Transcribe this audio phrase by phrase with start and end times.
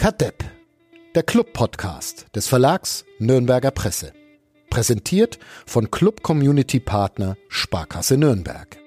[0.00, 0.42] Kadepp,
[1.14, 4.14] der Club-Podcast des Verlags Nürnberger Presse.
[4.70, 8.78] Präsentiert von Club Community Partner Sparkasse Nürnberg.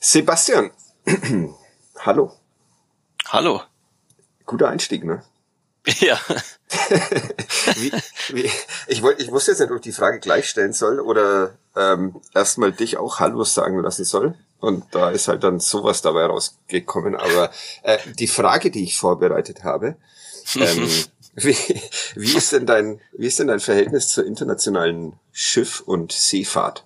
[0.00, 0.70] Sebastian,
[1.98, 2.32] hallo.
[3.26, 3.60] Hallo.
[4.46, 5.22] Guter Einstieg, ne?
[5.98, 6.18] Ja.
[7.76, 7.92] Wie,
[8.30, 8.50] wie,
[8.86, 12.20] ich, wollte, ich wusste jetzt nicht, ob ich die Frage gleich stellen soll oder ähm,
[12.34, 14.34] erstmal dich auch Hallo sagen lassen soll.
[14.60, 17.16] Und da ist halt dann sowas dabei rausgekommen.
[17.16, 17.50] Aber
[17.82, 19.96] äh, die Frage, die ich vorbereitet habe,
[20.56, 20.88] ähm,
[21.34, 21.56] wie,
[22.14, 26.84] wie, ist denn dein, wie ist denn dein Verhältnis zur internationalen Schiff- und Seefahrt?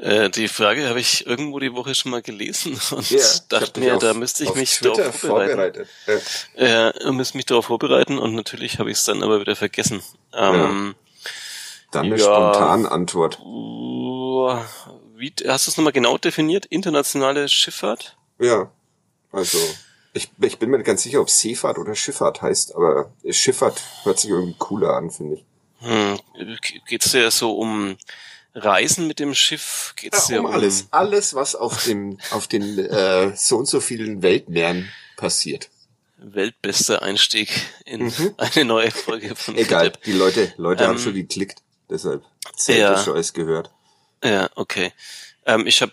[0.00, 3.92] Äh, die Frage habe ich irgendwo die Woche schon mal gelesen und Ja, dachte mir,
[3.92, 5.86] dich da auf- müsste ich auf mich Twitter darauf vorbereiten.
[6.06, 6.24] vorbereitet.
[6.56, 6.92] Ja.
[7.02, 10.02] Ja, müsste mich darauf vorbereiten und natürlich habe ich es dann aber wieder vergessen.
[10.32, 10.94] Ähm,
[11.90, 12.24] Dann eine Ja.
[12.24, 13.38] spontane Antwort.
[15.16, 16.66] wie, hast du es nochmal genau definiert?
[16.66, 18.16] Internationale Schifffahrt?
[18.38, 18.70] Ja,
[19.32, 19.58] also
[20.12, 24.18] ich, ich bin mir nicht ganz sicher, ob Seefahrt oder Schifffahrt heißt, aber Schifffahrt hört
[24.20, 25.44] sich irgendwie cooler an, finde ich.
[25.80, 26.18] Hm,
[26.88, 27.96] geht's dir so um
[28.54, 29.92] Reisen mit dem Schiff?
[29.96, 34.22] Geht's dir um alles, alles, was auf dem, auf den äh, so und so vielen
[34.22, 35.68] Weltmeeren passiert.
[36.16, 37.48] Weltbester Einstieg
[37.84, 38.34] in Mhm.
[38.38, 40.02] eine neue Folge von Egal, Kadepp.
[40.04, 42.24] die Leute, Leute haben Ähm, schon geklickt, deshalb
[42.56, 42.94] zählt ja.
[42.94, 43.70] alles gehört.
[44.24, 44.92] Ja, okay.
[45.46, 45.92] Ähm, ich habe,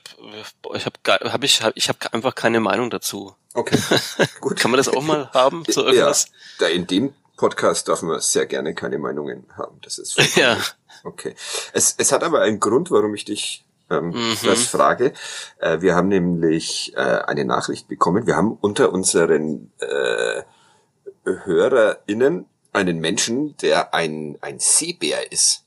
[0.74, 1.00] ich habe,
[1.32, 3.36] hab ich, hab, ich habe einfach keine Meinung dazu.
[3.54, 3.78] Okay,
[4.42, 4.60] gut.
[4.60, 6.26] Kann man das auch mal haben zu irgendwas?
[6.26, 9.80] Ja, da in dem Podcast darf man sehr gerne keine Meinungen haben.
[9.84, 10.58] Das ist vollkommen Ja.
[11.04, 11.36] Okay.
[11.74, 14.38] Es, es hat aber einen Grund, warum ich dich ähm, Mhm.
[14.46, 15.14] das frage.
[15.60, 18.26] Äh, wir haben nämlich äh, eine Nachricht bekommen.
[18.26, 20.42] Wir haben unter unseren äh,
[21.26, 25.64] HörerInnen einen Menschen, der ein, ein Seebär ist.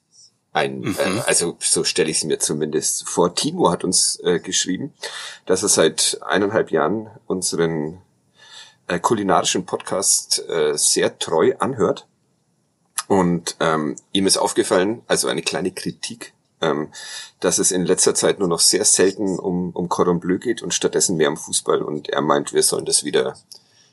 [0.52, 0.96] Ein, Mhm.
[0.98, 3.34] äh, also so stelle ich es mir zumindest vor.
[3.34, 4.92] Timo hat uns äh, geschrieben,
[5.46, 8.02] dass er seit eineinhalb Jahren unseren
[8.88, 12.06] äh, kulinarischen Podcast äh, sehr treu anhört.
[13.06, 16.88] Und ähm, ihm ist aufgefallen, also eine kleine Kritik, ähm,
[17.40, 20.74] dass es in letzter Zeit nur noch sehr selten um, um Cordon Bleu geht und
[20.74, 21.82] stattdessen mehr um Fußball.
[21.82, 23.36] Und er meint, wir sollen das wieder,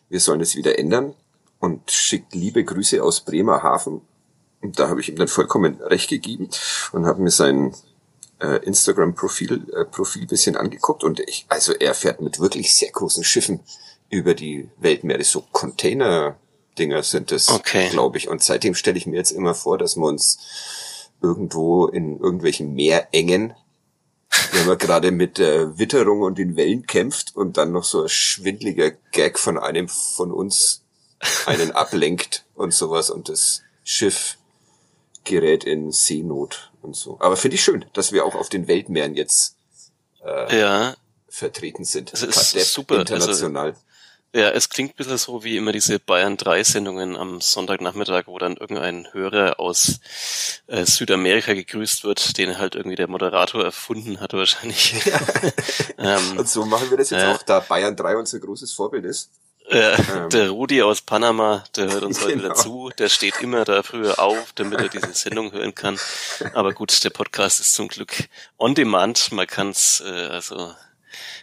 [0.09, 1.13] wir sollen das wieder ändern
[1.59, 4.01] und schickt liebe Grüße aus Bremerhaven.
[4.62, 6.50] Und da habe ich ihm dann vollkommen recht gegeben
[6.91, 7.73] und habe mir sein
[8.41, 13.23] äh, Instagram-Profil äh, Profil bisschen angeguckt und ich, also er fährt mit wirklich sehr großen
[13.23, 13.62] Schiffen
[14.16, 17.90] über die Weltmeere, so Container-Dinger sind das, Okay.
[17.90, 18.28] glaube ich.
[18.30, 20.40] Und seitdem stelle ich mir jetzt immer vor, dass wir uns
[21.22, 23.54] irgendwo in irgendwelchen Meerengen,
[24.52, 28.09] wenn man gerade mit der Witterung und den Wellen kämpft und dann noch so ein
[28.09, 30.84] schwindliger Gag von einem von uns
[31.46, 34.38] einen ablenkt und sowas und das Schiff
[35.24, 37.18] gerät in Seenot und so.
[37.20, 39.56] Aber finde ich schön, dass wir auch auf den Weltmeeren jetzt
[40.24, 40.96] Ja,
[41.30, 42.12] vertreten sind.
[42.14, 43.75] Es ist Kadepp super, also- International.
[44.35, 48.38] Ja, es klingt ein bisschen so wie immer diese Bayern 3 Sendungen am Sonntagnachmittag, wo
[48.38, 50.00] dann irgendein Hörer aus
[50.68, 54.95] äh, Südamerika gegrüßt wird, den halt irgendwie der Moderator erfunden hat wahrscheinlich.
[55.97, 57.34] ähm, und so machen wir das jetzt Ja.
[57.35, 59.29] auch, da Bayern 3 unser großes Vorbild ist.
[59.68, 59.97] Äh,
[60.29, 62.44] der Rudi aus Panama, der hört uns heute Genau.
[62.44, 62.91] wieder zu.
[63.00, 65.97] Der steht immer da früher auf, damit er diese Sendung hören kann.
[66.53, 68.13] Aber gut, der Podcast ist zum Glück
[68.59, 69.31] on demand.
[69.31, 70.75] Man kann's äh, also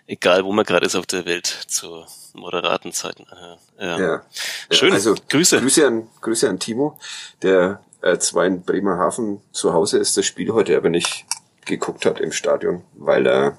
[0.06, 2.04] egal, wo man gerade ist auf der Welt, zu
[2.34, 3.58] moderaten Zeiten anhören.
[3.78, 3.98] Ja.
[3.98, 4.22] Ja.
[4.70, 4.92] Schön.
[4.92, 5.60] Also Grüße.
[5.60, 6.98] Grüße an, Grüße an Timo,
[7.42, 11.24] der äh, zwar in Bremerhaven zu Hause ist, das Spiel heute aber nicht
[11.64, 13.58] geguckt hat im Stadion, weil er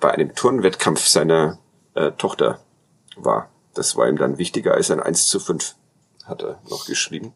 [0.00, 1.58] bei einem Turnwettkampf seiner
[1.94, 2.60] äh, Tochter
[3.16, 3.50] war.
[3.74, 5.74] Das war ihm dann wichtiger als ein 1 zu 5,
[6.24, 7.34] hat er noch geschrieben.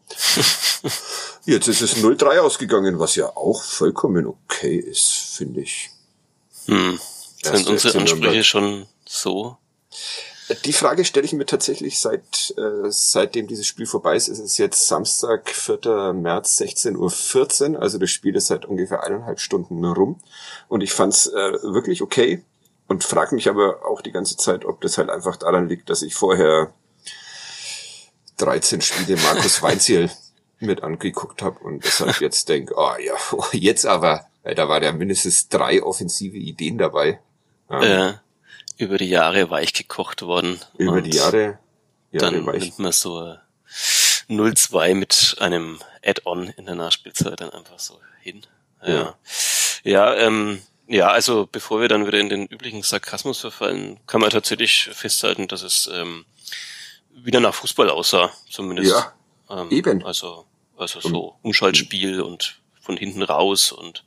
[1.45, 5.91] Jetzt ist es 0-3 ausgegangen, was ja auch vollkommen okay ist, finde ich.
[6.65, 6.99] Hm.
[7.43, 7.97] Sind unsere.
[7.99, 9.57] Ansprüche schon so?
[10.65, 14.27] Die Frage stelle ich mir tatsächlich seit äh, seitdem dieses Spiel vorbei ist.
[14.27, 16.13] Es ist jetzt Samstag, 4.
[16.13, 17.81] März, 16.14 Uhr.
[17.81, 20.21] Also das Spiel ist seit ungefähr eineinhalb Stunden rum.
[20.67, 22.43] Und ich fand es äh, wirklich okay.
[22.87, 26.01] Und frage mich aber auch die ganze Zeit, ob das halt einfach daran liegt, dass
[26.01, 26.73] ich vorher
[28.37, 30.09] 13 Spiele Markus Weinziel
[30.59, 33.13] mit angeguckt habe und deshalb jetzt denke, ah ja,
[33.53, 37.19] jetzt aber, weil da war ja mindestens drei offensive Ideen dabei.
[37.71, 38.13] Ähm, Äh,
[38.77, 40.59] über die Jahre weich gekocht worden.
[40.77, 41.59] über die Jahre,
[42.11, 43.39] Jahre dann war ich nimmt man so ein
[44.29, 48.41] 0-2 mit einem Add-on in der Nachspielzeit dann einfach so hin.
[48.83, 49.15] Ja.
[49.83, 54.29] Ja, ähm, ja, also bevor wir dann wieder in den üblichen Sarkasmus verfallen, kann man
[54.29, 56.25] tatsächlich festhalten, dass es ähm,
[57.13, 58.91] wieder nach Fußball aussah, zumindest.
[58.91, 59.13] Ja,
[59.49, 60.03] ähm, eben.
[60.05, 60.45] Also,
[60.77, 64.03] also so Umschaltspiel und von hinten raus und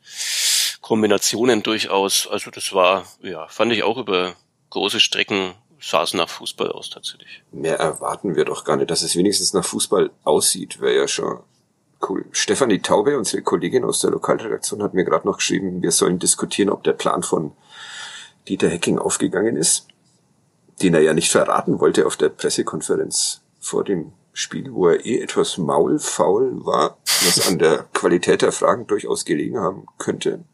[0.84, 2.28] Kombinationen durchaus.
[2.30, 4.34] Also das war, ja, fand ich auch über
[4.68, 7.42] große Strecken es nach Fußball aus tatsächlich.
[7.52, 11.40] Mehr erwarten wir doch gar nicht, dass es wenigstens nach Fußball aussieht, wäre ja schon
[12.06, 12.26] cool.
[12.32, 16.68] Stefanie Taube, unsere Kollegin aus der Lokalredaktion, hat mir gerade noch geschrieben, wir sollen diskutieren,
[16.68, 17.52] ob der Plan von
[18.46, 19.88] Dieter Hecking aufgegangen ist,
[20.82, 25.20] den er ja nicht verraten wollte auf der Pressekonferenz vor dem Spiel, wo er eh
[25.22, 30.44] etwas maulfaul war, was an der Qualität der Fragen durchaus gelegen haben könnte.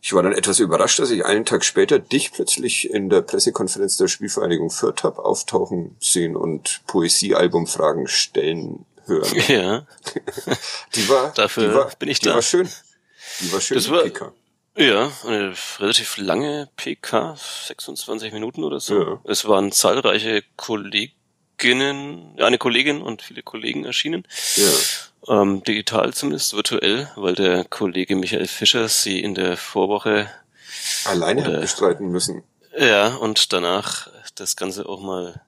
[0.00, 3.96] Ich war dann etwas überrascht, dass ich einen Tag später dich plötzlich in der Pressekonferenz
[3.96, 9.28] der Spielvereinigung Fürth habe auftauchen sehen und Poesiealbumfragen stellen hören.
[9.48, 9.86] Ja.
[10.94, 12.34] Die war, Dafür die war, bin ich die da.
[12.36, 12.68] war schön.
[13.40, 13.76] Die war schön.
[13.76, 14.32] Das war- PK.
[14.76, 17.36] Ja, eine relativ lange PK,
[17.66, 19.00] 26 Minuten oder so.
[19.00, 19.20] Ja.
[19.24, 20.42] Es waren zahlreiche
[21.64, 24.26] Kolleginnen, ja, eine Kollegin und viele Kollegen erschienen.
[24.56, 25.40] Ja.
[25.40, 30.28] Ähm, digital zumindest, virtuell, weil der Kollege Michael Fischer sie in der Vorwoche,
[31.06, 32.42] Alleine hat bestreiten müssen.
[32.76, 35.40] ja, und danach das Ganze auch mal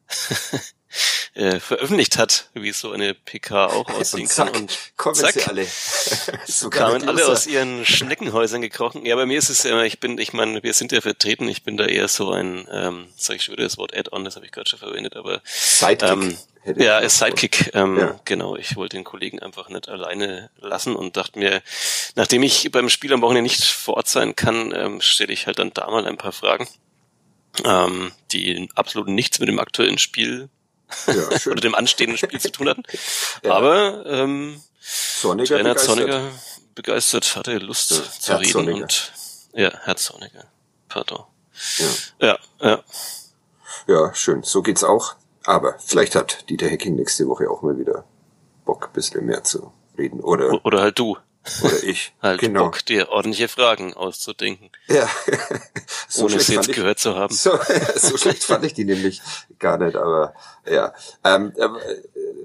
[1.35, 4.47] äh, veröffentlicht hat, wie so eine PK auch aussehen Und kann.
[4.49, 5.67] zack, Und kommen zack, sie alle.
[6.47, 9.05] Sogar kamen alle aus ihren Schneckenhäusern gekrochen.
[9.07, 11.63] Ja, bei mir ist es ja, ich bin, ich meine, wir sind ja vertreten, ich
[11.63, 14.47] bin da eher so ein, ähm, sag ich schon wieder das Wort Add-on, das habe
[14.47, 16.09] ich gerade schon verwendet, aber Sidekick.
[16.11, 16.37] ähm,
[16.79, 18.21] ja, als Sidekick, ähm, Ja.
[18.25, 18.57] genau.
[18.57, 21.63] Ich wollte den Kollegen einfach nicht alleine lassen und dachte mir,
[22.17, 25.59] nachdem ich beim Spiel am Wochenende nicht vor Ort sein kann, ähm, stelle ich halt
[25.61, 26.67] dann da mal ein paar Fragen,
[27.65, 30.49] ähm, die absolut nichts mit dem aktuellen Spiel
[31.07, 31.53] Ja, schön.
[31.53, 32.83] oder dem anstehenden Spiel zu tun hatten.
[33.43, 33.53] Ja.
[33.55, 35.97] Aber ähm, Sonniger Trainer begeistert.
[35.99, 36.31] Zorniger
[36.75, 38.83] begeistert, hatte Lust Ja, zu Herr reden Zorniger.
[38.83, 39.13] und
[39.55, 40.45] ja, Herr Zorniger.
[40.89, 41.25] Pardon.
[41.79, 41.87] Ja.
[42.29, 42.85] Ja, ja.
[43.87, 44.43] ja, schön.
[44.43, 45.15] So geht's auch.
[45.45, 48.05] Aber vielleicht hat Dieter Hecking nächste Woche auch mal wieder
[48.65, 50.21] Bock, ein bisschen mehr zu reden.
[50.21, 51.17] Oder, Oder halt du.
[51.63, 52.13] Oder ich.
[52.23, 52.65] Halt genau.
[52.65, 55.09] Bock, dir ordentliche Fragen auszudenken, Ja.
[56.09, 57.35] so ohne schlecht sie jetzt ich- gehört zu haben.
[57.35, 57.59] So,
[57.97, 59.21] so schlecht fand ich die nämlich
[59.59, 60.35] gar nicht, aber
[60.69, 60.93] ja.
[61.25, 61.69] Ähm, äh,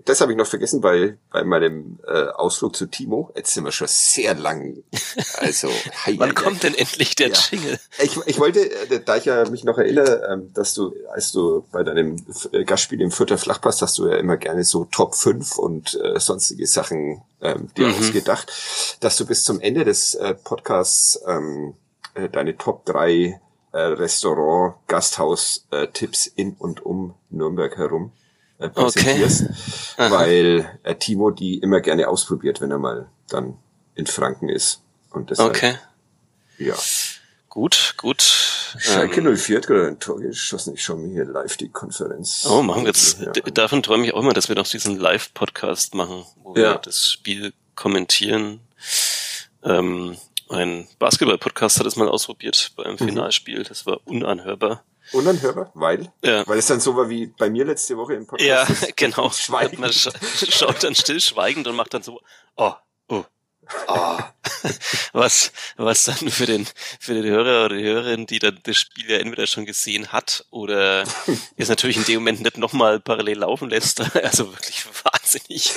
[0.05, 3.31] das habe ich noch vergessen bei, bei meinem äh, Ausflug zu Timo.
[3.35, 4.83] Jetzt sind wir schon sehr lang.
[5.37, 5.69] Also,
[6.05, 7.37] hei, Wann kommt denn endlich der Ja.
[7.49, 7.79] Jingle?
[8.01, 11.65] Ich, ich wollte, äh, da ich ja mich noch erinnere, ähm, dass du, als du
[11.71, 12.15] bei deinem
[12.51, 16.19] äh, Gastspiel im Vierter Flachpass hast du ja immer gerne so Top 5 und äh,
[16.19, 17.95] sonstige Sachen ähm, dir Mhm.
[17.95, 18.51] ausgedacht,
[18.99, 21.73] dass du bis zum Ende des äh, Podcasts ähm,
[22.13, 23.39] äh, deine Top 3
[23.73, 28.11] äh, Restaurant, Gasthaus äh, Tipps in und um Nürnberg herum
[28.61, 29.45] äh, präsentierst,
[29.97, 30.11] Aha.
[30.11, 33.57] weil äh, Timo die immer gerne ausprobiert, wenn er mal dann
[33.95, 34.81] in Franken ist.
[35.09, 35.75] Und deshalb, Okay,
[36.57, 36.75] ja.
[37.49, 38.21] gut, gut.
[38.77, 40.73] Schalke Ähm, 04 hat gerade ein Tor geschossen.
[40.75, 42.45] Ich schaue mir hier live die Konferenz.
[42.49, 43.19] Oh, machen wir jetzt.
[43.19, 43.31] Ja.
[43.33, 46.73] Davon träume ich auch immer, dass wir noch diesen Live-Podcast machen, wo Ja.
[46.73, 48.61] wir das Spiel kommentieren.
[49.63, 50.15] Ähm,
[50.49, 53.07] ein Basketball-Podcast hat es mal ausprobiert bei einem Mhm.
[53.09, 53.63] Finalspiel.
[53.63, 54.83] Das war unanhörbar.
[55.13, 56.11] Unanhörbar, weil?
[56.23, 56.47] Ja.
[56.47, 58.81] Weil es dann so war wie bei mir letzte Woche im Podcast.
[58.81, 59.31] Ja, genau.
[59.77, 62.21] Man scha schaut dann stillschweigend und macht dann so,
[62.55, 62.73] oh,
[63.87, 64.17] oh,
[65.13, 66.67] was, was dann für den,
[66.99, 70.45] für den Hörer oder die Hörerin, die dann das Spiel ja entweder schon gesehen hat
[70.49, 71.03] oder
[71.57, 74.01] es natürlich in dem Moment nicht nochmal parallel laufen lässt.
[74.23, 75.71] Also wirklich wahnsinnig.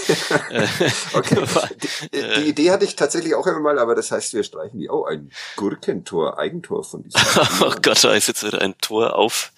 [0.51, 0.67] Äh,
[1.13, 1.37] Okay.
[1.55, 1.69] war-
[2.13, 4.79] Die, äh, die Idee hatte ich tatsächlich auch immer mal, aber das heißt, wir streichen
[4.81, 4.89] die.
[4.91, 7.21] Oh, ein Gurkentor, Eigentor von diesem
[7.61, 9.53] Oh Gott, da ist jetzt wieder ein Tor auf.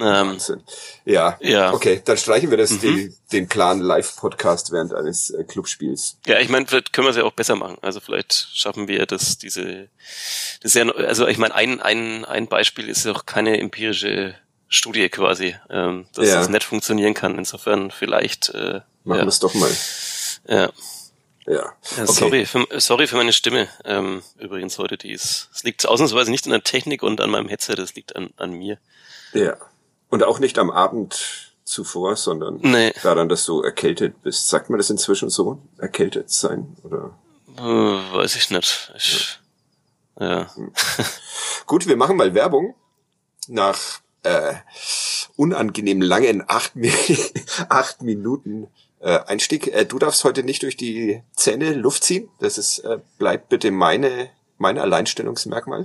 [0.00, 0.62] Ähm, Wahnsinn.
[1.04, 1.72] Ja, Ja.
[1.72, 2.80] okay, dann streichen wir das, Mhm.
[2.80, 6.16] die, den Plan Live-Podcast während eines äh, Clubspiels.
[6.26, 7.76] Ja, ich meine, vielleicht können wir es ja auch besser machen.
[7.82, 9.88] Also vielleicht schaffen wir das, diese,
[10.62, 14.34] das ist ja, also ich meine, ein, ein, ein Beispiel ist ja auch keine empirische
[14.68, 16.34] Studie quasi, ähm, dass Ja.
[16.36, 17.38] das nicht funktionieren kann.
[17.38, 19.70] Insofern vielleicht, äh, Machen ja, wir es doch mal.
[20.48, 20.70] ja.
[21.46, 21.72] Ja.
[21.96, 22.06] Ja, Okay.
[22.12, 23.68] sorry, für, sorry für meine Stimme.
[23.86, 27.48] Ähm, übrigens heute, die ist, es liegt ausnahmsweise nicht an der Technik und an meinem
[27.48, 28.76] Headset, es liegt an, an mir.
[29.32, 29.56] Ja.
[30.10, 32.92] Und auch nicht am Abend zuvor, sondern Nee.
[33.02, 34.48] daran, dass du erkältet bist.
[34.48, 35.60] Sagt man das inzwischen so?
[35.78, 36.76] Erkältet sein?
[36.82, 37.18] Oder?
[37.58, 38.92] Äh, weiß ich nicht.
[38.96, 39.38] Ich,
[40.18, 40.50] ja.
[41.66, 42.74] Gut, wir machen mal Werbung.
[43.48, 43.78] Nach
[44.22, 44.54] äh,
[45.36, 46.72] unangenehm langen acht,
[47.68, 48.68] acht Minuten
[49.00, 49.68] äh, Einstieg.
[49.68, 52.28] Äh, du darfst heute nicht durch die Zähne Luft ziehen.
[52.40, 55.82] Das ist äh, bleibt bitte meine mein Alleinstellungsmerkmal.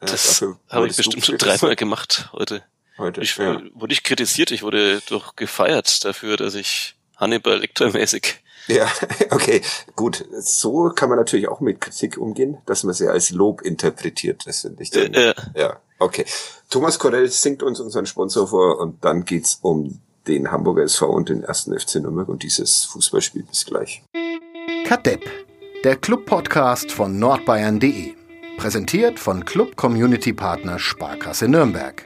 [0.00, 2.62] Äh, Das habe ich bestimmt schon dreimal gemacht heute.
[2.98, 3.20] Heute.
[3.20, 3.60] Ich ja.
[3.74, 8.36] wurde ich kritisiert, ich wurde doch gefeiert dafür, dass ich Hannibal Lecter-mäßig.
[8.68, 8.90] ja,
[9.30, 9.62] okay,
[9.96, 10.24] gut.
[10.40, 14.46] So kann man natürlich auch mit Kritik umgehen, dass man sie als Lob interpretiert.
[14.46, 16.24] Das finde ich dann, Äh, äh, Ja, okay.
[16.68, 21.28] Thomas Corell singt uns unseren Sponsor vor und dann geht's um den Hamburger SV und
[21.28, 23.42] den ersten FC Nürnberg und dieses Fußballspiel.
[23.44, 24.02] Bis gleich.
[24.86, 25.28] Kadepp.
[25.84, 28.14] Der Club-Podcast von nordbayern.de.
[28.58, 32.04] Präsentiert von Club Community Partner Sparkasse Nürnberg.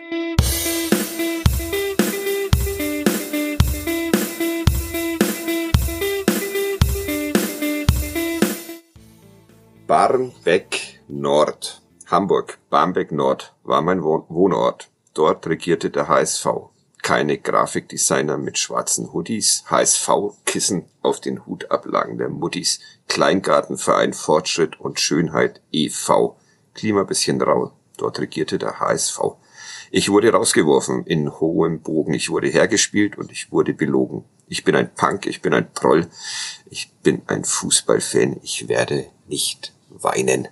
[9.87, 11.83] Barmbek Nord.
[12.07, 14.91] Hamburg, Barmbek Nord war mein Wohnort.
[15.13, 16.47] Dort regierte der HSV.
[17.03, 25.61] Keine Grafikdesigner mit schwarzen Hoodies, HSV-Kissen auf den Hutablagen der Muttis, Kleingartenverein Fortschritt und Schönheit
[25.71, 26.39] e.V.
[26.73, 29.21] Klima bisschen rau, dort regierte der HSV.
[29.91, 34.25] Ich wurde rausgeworfen in hohem Bogen, ich wurde hergespielt und ich wurde belogen.
[34.49, 36.09] Ich bin ein Punk, ich bin ein Proll,
[36.71, 40.49] ich bin ein Fußballfan, ich werde nicht weinen.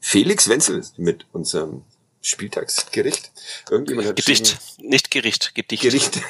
[0.00, 1.84] Felix Wenzel mit unserem
[2.26, 3.30] Spieltagsgericht.
[3.70, 5.82] Irgendjemand hat Gedicht, nicht Gericht, Gedicht.
[5.82, 6.22] Gericht.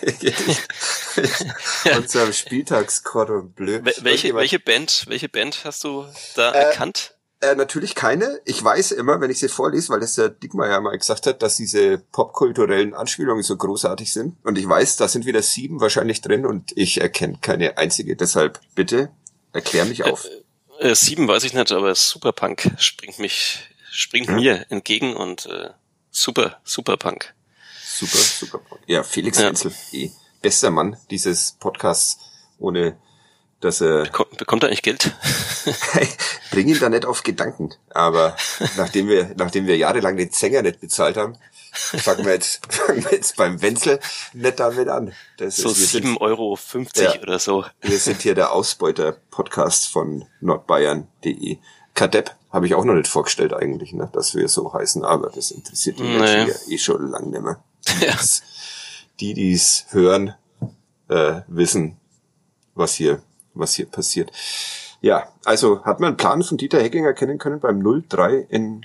[1.96, 3.80] Unserem Spieltagscordon Bleu.
[4.02, 7.16] Welche, welche Band, welche Band hast du da äh, erkannt?
[7.40, 8.40] Äh, natürlich keine.
[8.44, 11.56] Ich weiß immer, wenn ich sie vorlese, weil das der Dickmeier mal gesagt hat, dass
[11.56, 14.36] diese popkulturellen Anspielungen so großartig sind.
[14.42, 18.16] Und ich weiß, da sind wieder sieben wahrscheinlich drin und ich erkenne keine einzige.
[18.16, 19.10] Deshalb bitte
[19.52, 20.26] erklär mich auf.
[20.26, 20.45] Äh,
[20.80, 24.36] äh, sieben weiß ich nicht, aber Superpunk springt mich, springt hm.
[24.36, 25.70] mir entgegen und äh,
[26.18, 27.34] Super, super Punk.
[27.84, 28.80] Super, super Punk.
[28.86, 29.48] Ja, Felix ja.
[29.48, 32.18] Wenzel, eh, bester Mann dieses Podcasts,
[32.58, 32.96] ohne
[33.60, 34.04] dass er...
[34.04, 35.14] Bekommt, bekommt er eigentlich Geld?
[36.50, 37.74] Bring ihn da nicht auf Gedanken.
[37.90, 38.34] Aber
[38.78, 41.36] nachdem wir, nachdem wir jahrelang den Sänger nicht bezahlt haben,
[41.76, 44.00] fangen wir jetzt, fangen wir jetzt beim Wenzel
[44.32, 45.12] nicht damit an.
[45.38, 47.64] Das so sieben Euro fünfzig ja, oder so.
[47.80, 51.58] Wir sind hier der Ausbeuter-Podcast von nordbayern.de.
[51.94, 55.50] Kadepp habe ich auch noch nicht vorgestellt eigentlich, ne, dass wir so heißen, aber das
[55.50, 56.18] interessiert die nee.
[56.18, 57.62] Menschen ja eh schon lange nicht mehr.
[58.00, 58.16] Ja.
[59.20, 60.34] Die, die es hören,
[61.08, 61.96] äh, wissen,
[62.74, 63.22] was hier,
[63.54, 64.30] was hier passiert.
[65.00, 68.84] Ja, also hat man einen Plan von Dieter Heckinger kennen können beim 03 in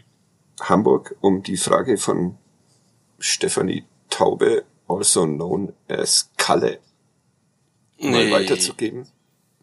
[0.62, 2.38] Hamburg, um die Frage von
[3.21, 6.79] Stefanie Taube, also known as Kalle,
[7.97, 8.31] mal nee.
[8.31, 9.07] weiterzugeben.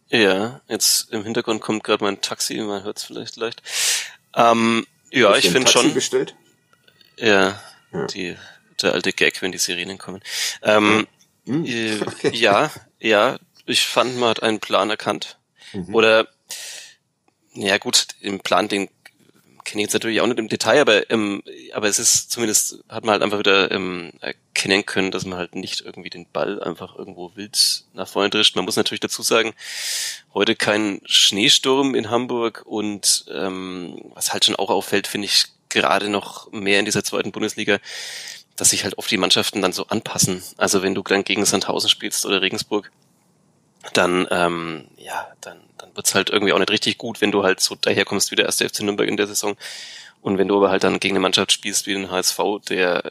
[0.09, 3.61] Ja, jetzt im Hintergrund kommt gerade mein Taxi, man hört es vielleicht leicht.
[4.35, 5.93] Ähm, ja, ich finde schon.
[5.93, 6.35] Bestellt?
[7.17, 7.61] Ja,
[7.93, 8.35] ja, Die,
[8.81, 10.21] der alte Gag, wenn die Sirenen kommen.
[10.63, 11.07] Ähm,
[11.45, 11.65] mhm.
[11.65, 12.31] äh, okay.
[12.33, 15.37] Ja, ja, ich fand, man hat einen Plan erkannt.
[15.73, 15.93] Mhm.
[15.93, 16.27] Oder,
[17.53, 18.89] ja gut, im Plan, den
[19.69, 23.13] kenne jetzt natürlich auch nicht im Detail, aber, ähm, aber es ist zumindest, hat man
[23.13, 27.35] halt einfach wieder ähm, erkennen können, dass man halt nicht irgendwie den Ball einfach irgendwo
[27.35, 28.55] wild nach vorne drischt.
[28.55, 29.53] Man muss natürlich dazu sagen,
[30.33, 36.09] heute kein Schneesturm in Hamburg und ähm, was halt schon auch auffällt, finde ich gerade
[36.09, 37.77] noch mehr in dieser zweiten Bundesliga,
[38.55, 40.41] dass sich halt oft die Mannschaften dann so anpassen.
[40.57, 42.91] Also wenn du dann gegen Sandhausen spielst oder Regensburg,
[43.93, 47.59] dann ähm, ja, dann dann wird's halt irgendwie auch nicht richtig gut, wenn du halt
[47.59, 49.55] so daherkommst wie der erste FC Nürnberg in der Saison.
[50.21, 53.03] Und wenn du aber halt dann gegen eine Mannschaft spielst wie den HSV, der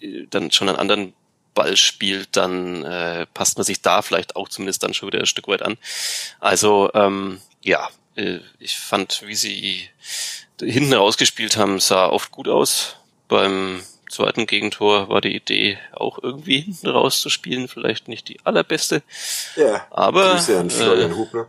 [0.00, 1.14] äh, dann schon einen anderen
[1.54, 5.26] Ball spielt, dann äh, passt man sich da vielleicht auch zumindest dann schon wieder ein
[5.26, 5.78] Stück weit an.
[6.40, 9.88] Also ähm, ja, äh, ich fand, wie sie
[10.60, 12.96] hinten rausgespielt haben, sah oft gut aus.
[13.28, 19.02] Beim zweiten Gegentor war die Idee auch irgendwie hinten rauszuspielen, vielleicht nicht die allerbeste.
[19.56, 21.48] Ja, aber Grüße an Florian äh, Hubner.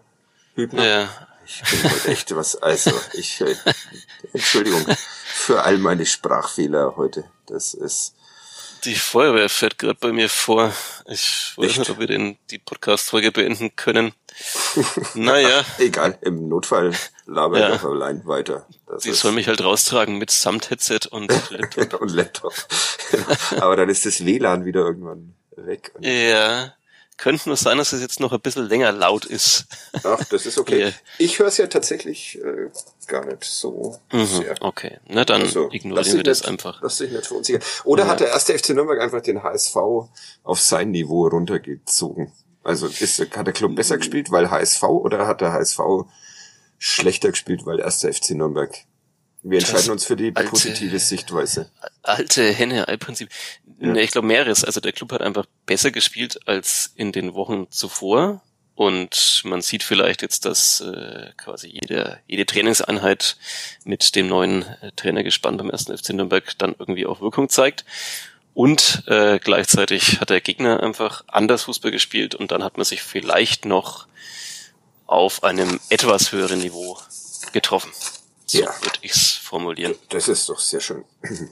[0.55, 0.85] Hübner.
[0.85, 1.27] Ja.
[1.45, 3.55] Ich bin heute echt was, also ich, äh,
[4.33, 4.83] Entschuldigung
[5.25, 7.25] für all meine Sprachfehler heute.
[7.45, 8.15] Das ist.
[8.83, 10.73] Die Feuerwehr fährt gerade bei mir vor.
[11.07, 11.79] Ich weiß echt?
[11.79, 14.13] nicht, ob wir den, die Podcast-Folge beenden können.
[15.13, 15.63] naja.
[15.77, 16.93] Egal, im Notfall
[17.25, 17.69] laber ja.
[17.69, 18.67] ich auf allein weiter.
[18.87, 22.01] Das Die soll mich halt raustragen mit Samt-Headset und Laptop.
[22.01, 22.53] und Laptop.
[23.59, 25.91] Aber dann ist das WLAN wieder irgendwann weg.
[26.01, 26.73] ja.
[27.17, 29.65] Könnte nur sein, dass es jetzt noch ein bisschen länger laut ist.
[30.03, 30.93] Ach, das ist okay.
[31.17, 32.69] Ich höre es ja tatsächlich äh,
[33.07, 34.55] gar nicht so mhm, sehr.
[34.59, 36.81] Okay, na dann also, ignorieren wir das nicht, einfach.
[36.81, 37.61] Lass dich nicht verunsichern.
[37.85, 38.09] Oder ja.
[38.09, 42.33] hat der erste FC Nürnberg einfach den HSV auf sein Niveau runtergezogen?
[42.63, 45.79] Also ist, hat der Club besser gespielt, weil HSV, oder hat der HSV
[46.77, 48.75] schlechter gespielt, weil erster FC Nürnberg
[49.47, 51.69] wir entscheiden uns für die alte, positive Sichtweise.
[52.01, 53.29] Alte Henne-Ei-Prinzip.
[53.79, 53.89] Ja.
[53.89, 54.65] Nee, ich glaube mehreres.
[54.65, 58.41] Also der Club hat einfach besser gespielt als in den Wochen zuvor.
[58.73, 63.37] Und man sieht vielleicht jetzt, dass äh, quasi jede, jede Trainingseinheit
[63.83, 67.85] mit dem neuen äh, Trainergespann beim ersten FC Nürnberg dann irgendwie auch Wirkung zeigt.
[68.55, 73.03] Und äh, gleichzeitig hat der Gegner einfach anders Fußball gespielt und dann hat man sich
[73.03, 74.07] vielleicht noch
[75.05, 76.97] auf einem etwas höheren Niveau
[77.53, 77.91] getroffen.
[78.45, 78.67] So ja.
[78.81, 79.95] würde ich's formulieren.
[80.09, 81.03] Das ist doch sehr schön.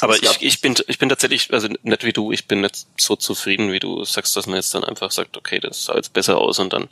[0.00, 3.16] Aber ich, ich bin ich bin tatsächlich, also nicht wie du, ich bin nicht so
[3.16, 6.38] zufrieden, wie du sagst, dass man jetzt dann einfach sagt, okay, das sah jetzt besser
[6.38, 6.88] aus und dann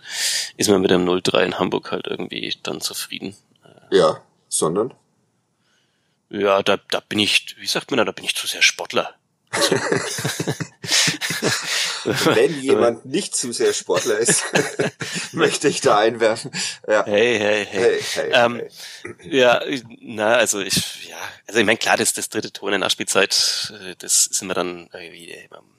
[0.57, 3.37] ist man mit dem 0-3 in Hamburg halt irgendwie dann zufrieden.
[3.91, 4.95] Ja, sondern?
[6.31, 9.15] Ja, da, da bin ich, wie sagt man da, da bin ich zu sehr Sportler.
[12.25, 14.45] Wenn jemand nicht zu sehr Sportler ist,
[15.33, 16.51] möchte ich da einwerfen.
[16.87, 17.05] Ja.
[17.05, 18.03] Hey, hey, hey.
[18.03, 18.63] hey, hey, ähm,
[19.19, 19.39] hey.
[19.39, 19.63] Ja,
[20.01, 23.73] na, also ich, ja, also ich meine, klar, das, das dritte Tor in der Nachspielzeit,
[23.83, 25.35] äh, das ist immer dann irgendwie,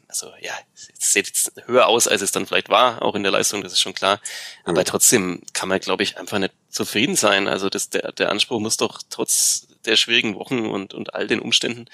[0.07, 3.31] also ja, es sieht jetzt höher aus, als es dann vielleicht war, auch in der
[3.31, 4.19] Leistung, das ist schon klar.
[4.63, 4.85] Aber mhm.
[4.85, 7.47] trotzdem kann man, glaube ich, einfach nicht zufrieden sein.
[7.47, 11.39] Also das, der, der Anspruch muss doch trotz der schwierigen Wochen und, und all den
[11.39, 11.85] Umständen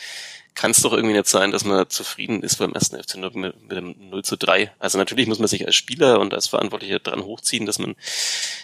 [0.53, 3.71] kann es doch irgendwie nicht sein, dass man zufrieden ist beim ersten FC mit, mit
[3.71, 4.71] dem 0 zu 3.
[4.79, 7.95] Also natürlich muss man sich als Spieler und als Verantwortlicher dran hochziehen, dass man,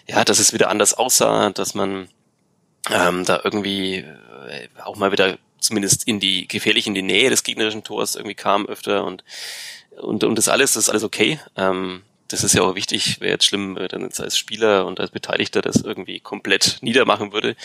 [0.08, 2.10] ja, dass es wieder anders aussah, dass man
[2.92, 7.44] ähm, da irgendwie äh, auch mal wieder zumindest in die, gefährlich in die Nähe des
[7.44, 9.24] gegnerischen Tors irgendwie kam öfter und,
[9.98, 11.40] und, und das alles, das ist alles okay.
[11.56, 15.00] Ähm, das ist ja auch wichtig, wäre jetzt schlimm, wenn dann jetzt als Spieler und
[15.00, 17.56] als Beteiligter das irgendwie komplett niedermachen würde,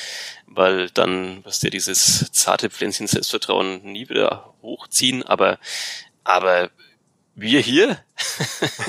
[0.47, 5.59] weil dann wirst du ja dieses zarte Pflänzchen Selbstvertrauen nie wieder hochziehen, aber,
[6.25, 6.71] aber
[7.35, 7.99] wir hier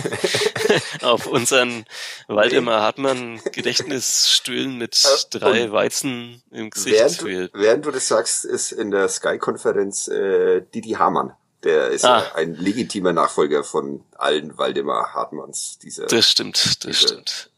[1.01, 1.85] auf unseren
[2.27, 7.23] Waldemar Hartmann Gedächtnisstühlen mit äh, drei Weizen im Gesicht.
[7.23, 12.05] Während du, während du das sagst, ist in der Sky-Konferenz äh, Didi Hamann der ist
[12.05, 12.31] ah.
[12.35, 15.77] ein legitimer Nachfolger von allen Waldemar Hartmanns.
[15.79, 17.49] Dieser, das stimmt, das diese, stimmt.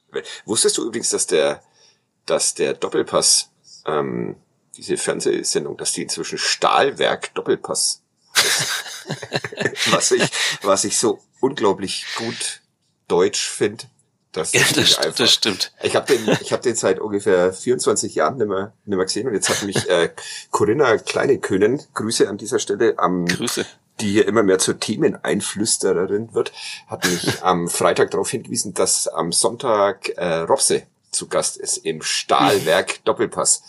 [0.45, 1.62] Wusstest du übrigens, dass der,
[2.25, 3.50] dass der Doppelpass,
[3.85, 4.35] ähm,
[4.77, 8.01] diese Fernsehsendung, dass die inzwischen Stahlwerk Doppelpass
[9.91, 10.29] was ich,
[10.62, 12.62] was ich so unglaublich gut
[13.07, 13.85] deutsch finde.
[14.33, 15.71] Das, ja, das, einfach, das stimmt.
[15.81, 19.27] Ich habe den, ich habe den seit ungefähr 24 Jahren nicht mehr, nicht mehr gesehen
[19.27, 20.13] und jetzt hat mich äh,
[20.51, 23.65] Corinna Kleinekönen, Grüße an dieser Stelle, am Grüße
[23.99, 26.51] die hier immer mehr zur Themeneinflüstererin wird,
[26.87, 32.01] hat mich am Freitag darauf hingewiesen, dass am Sonntag äh, Robse zu Gast ist im
[32.01, 33.63] Stahlwerk Doppelpass.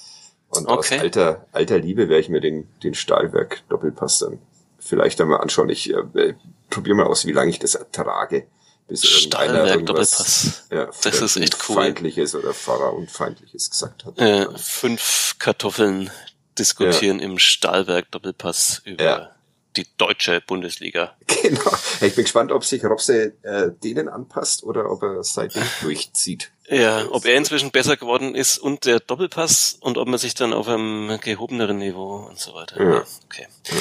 [0.48, 0.96] Und okay.
[0.96, 4.38] aus alter, alter Liebe werde ich mir den, den Stahlwerk Doppelpass dann
[4.78, 5.68] vielleicht einmal anschauen.
[5.68, 6.34] Ich äh,
[6.70, 8.46] probiere mal aus, wie lange ich das ertrage.
[8.88, 10.66] Bis Stahlwerk Doppelpass.
[10.70, 11.76] Ja, das ist echt cool.
[11.76, 14.18] Feindliches oder Fahrerunfeindliches gesagt hat.
[14.18, 16.10] Äh, fünf Kartoffeln
[16.56, 17.24] diskutieren ja.
[17.24, 19.35] im Stahlwerk Doppelpass über ja
[19.76, 21.16] die deutsche Bundesliga.
[21.42, 21.72] Genau.
[22.00, 26.50] Ich bin gespannt, ob sich Robse äh, denen anpasst oder ob er seitdem durchzieht.
[26.68, 30.52] Ja, ob er inzwischen besser geworden ist und der Doppelpass und ob man sich dann
[30.52, 32.82] auf einem gehobeneren Niveau und so weiter.
[32.82, 33.04] Ja.
[33.26, 33.46] Okay.
[33.68, 33.76] Ja.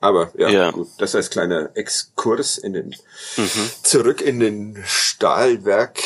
[0.00, 2.96] Aber ja, ja, gut, das als kleiner Exkurs in den
[3.36, 3.70] mhm.
[3.82, 6.02] zurück in den Stahlwerk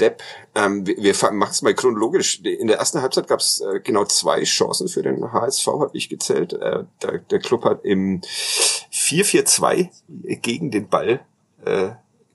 [0.00, 0.22] Depp.
[0.54, 2.40] Ähm, wir wir machen es mal chronologisch.
[2.40, 6.08] In der ersten Halbzeit gab es äh, genau zwei Chancen für den HSV, habe ich
[6.08, 6.52] gezählt.
[6.52, 9.88] Äh, der, der Club hat im 4-4-2
[10.42, 11.24] gegen den Ball
[11.64, 11.90] äh,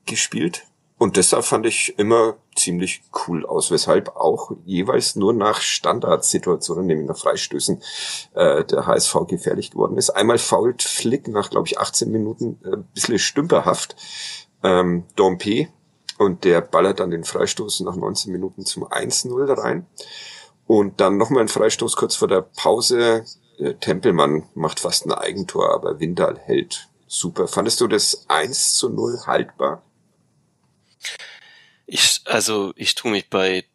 [0.06, 0.64] gespielt.
[0.98, 7.08] Und deshalb fand ich immer ziemlich cool aus, weshalb auch jeweils nur nach Standardsituationen, nämlich
[7.08, 7.82] nach Freistößen,
[8.36, 10.12] äh, der HSV gefährlich geworden ist.
[10.12, 13.96] Einmal fault Flick nach, glaube ich, 18 Minuten äh, ein bisschen stümperhaft.
[14.62, 15.70] Ähm, Dompe
[16.22, 19.88] und der ballert dann den Freistoß nach 19 Minuten zum 1-0 rein.
[20.68, 23.26] Und dann nochmal ein Freistoß kurz vor der Pause.
[23.60, 27.48] Der Tempelmann macht fast ein Eigentor, aber Windal hält super.
[27.48, 29.82] Fandest du das 1 zu 0 haltbar?
[31.88, 33.66] Ich, also, ich tue mich bei,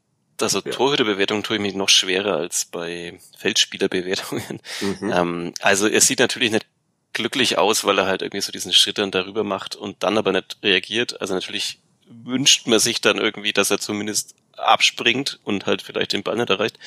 [0.40, 0.70] also ja.
[0.70, 4.60] Torhüterbewertung tue ich mich noch schwerer als bei Feldspielerbewertungen.
[4.80, 5.12] Mhm.
[5.12, 6.66] Ähm, also, er sieht natürlich nicht
[7.12, 10.30] glücklich aus, weil er halt irgendwie so diesen Schritt dann darüber macht und dann aber
[10.30, 11.20] nicht reagiert.
[11.20, 16.22] Also natürlich wünscht man sich dann irgendwie, dass er zumindest abspringt und halt vielleicht den
[16.22, 16.78] Ball nicht erreicht.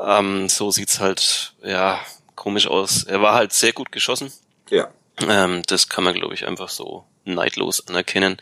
[0.00, 2.00] Ähm, so sieht's halt, ja,
[2.34, 3.04] komisch aus.
[3.04, 4.32] Er war halt sehr gut geschossen.
[4.70, 4.88] Ja.
[5.20, 8.38] Ähm, das kann man, glaube ich, einfach so neidlos anerkennen.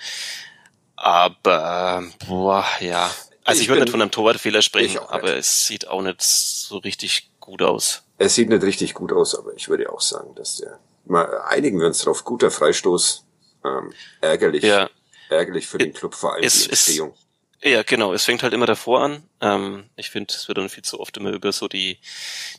[0.96, 3.10] Aber, boah, ja.
[3.44, 6.78] Also ich, ich würde nicht von einem Torwartfehler sprechen, aber es sieht auch nicht so
[6.78, 8.04] richtig gut aus.
[8.18, 11.80] Es sieht nicht richtig gut aus, aber ich würde auch sagen, dass der, mal einigen
[11.80, 13.24] wir uns drauf, guter Freistoß,
[13.64, 14.62] ähm, ärgerlich.
[14.62, 14.88] Ja
[15.32, 17.14] ärgerlich für den Club, vor allem es, die Entstehung.
[17.60, 18.12] Es, ja, genau.
[18.12, 19.22] Es fängt halt immer davor an.
[19.40, 21.98] Ähm, ich finde, es wird dann viel zu oft immer über so die,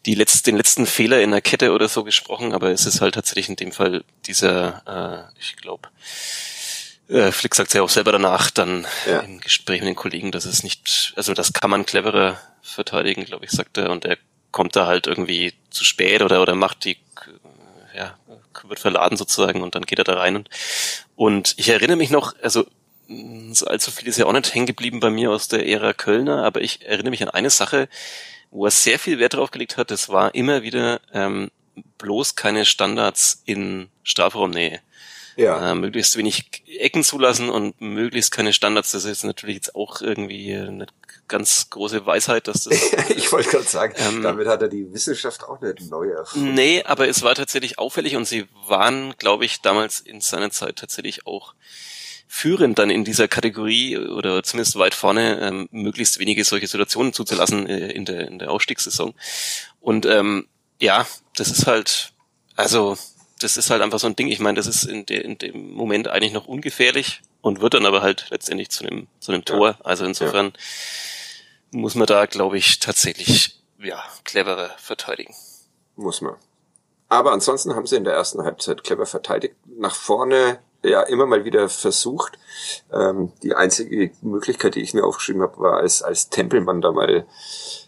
[0.06, 3.16] die letzten, den letzten Fehler in der Kette oder so gesprochen, aber es ist halt
[3.16, 5.90] tatsächlich in dem Fall dieser, äh, ich glaube,
[7.10, 9.20] äh, Flick sagt ja auch selber danach dann ja.
[9.20, 13.46] im Gespräch mit den Kollegen, dass es nicht, also das kann man cleverer verteidigen, glaube
[13.46, 14.18] ich, sagt er, und er
[14.52, 16.98] kommt da halt irgendwie zu spät oder, oder macht die,
[17.96, 18.18] ja,
[18.64, 20.50] wird verladen sozusagen und dann geht er da rein und,
[21.16, 22.66] und ich erinnere mich noch, also
[23.52, 26.44] so allzu viel ist ja auch nicht hängen geblieben bei mir aus der Ära Kölner,
[26.44, 27.90] aber ich erinnere mich an eine Sache,
[28.50, 31.52] wo er sehr viel Wert drauf gelegt hat, das war immer wieder ähm,
[31.98, 34.80] bloß keine Standards in Strafraumnähe.
[35.36, 35.72] Ja.
[35.72, 38.92] Äh, möglichst wenig Ecken zulassen und möglichst keine Standards.
[38.92, 40.88] Das ist natürlich jetzt auch irgendwie eine
[41.28, 42.74] ganz große Weisheit, dass das.
[43.10, 46.54] ich wollte gerade sagen, ähm, damit hat er die Wissenschaft auch nicht neu erfunden.
[46.54, 50.78] Nee, aber es war tatsächlich auffällig und sie waren, glaube ich, damals in seiner Zeit
[50.78, 51.56] tatsächlich auch
[52.28, 57.68] führend dann in dieser Kategorie oder zumindest weit vorne, ähm, möglichst wenige solche Situationen zuzulassen
[57.68, 59.14] äh, in der in der Ausstiegssaison.
[59.80, 60.48] Und ähm,
[60.80, 62.14] ja, das ist halt,
[62.56, 62.98] also
[63.44, 64.28] das ist halt einfach so ein Ding.
[64.28, 67.86] Ich meine, das ist in, de, in dem Moment eigentlich noch ungefährlich und wird dann
[67.86, 69.78] aber halt letztendlich zu einem zu einem Tor.
[69.84, 70.54] Also insofern
[71.72, 71.80] ja.
[71.80, 75.34] muss man da, glaube ich, tatsächlich ja cleverer verteidigen.
[75.96, 76.36] Muss man.
[77.10, 79.56] Aber ansonsten haben sie in der ersten Halbzeit clever verteidigt.
[79.78, 82.40] Nach vorne ja immer mal wieder versucht.
[82.92, 87.26] Ähm, die einzige Möglichkeit, die ich mir aufgeschrieben habe, war, als, als Tempelmann da mal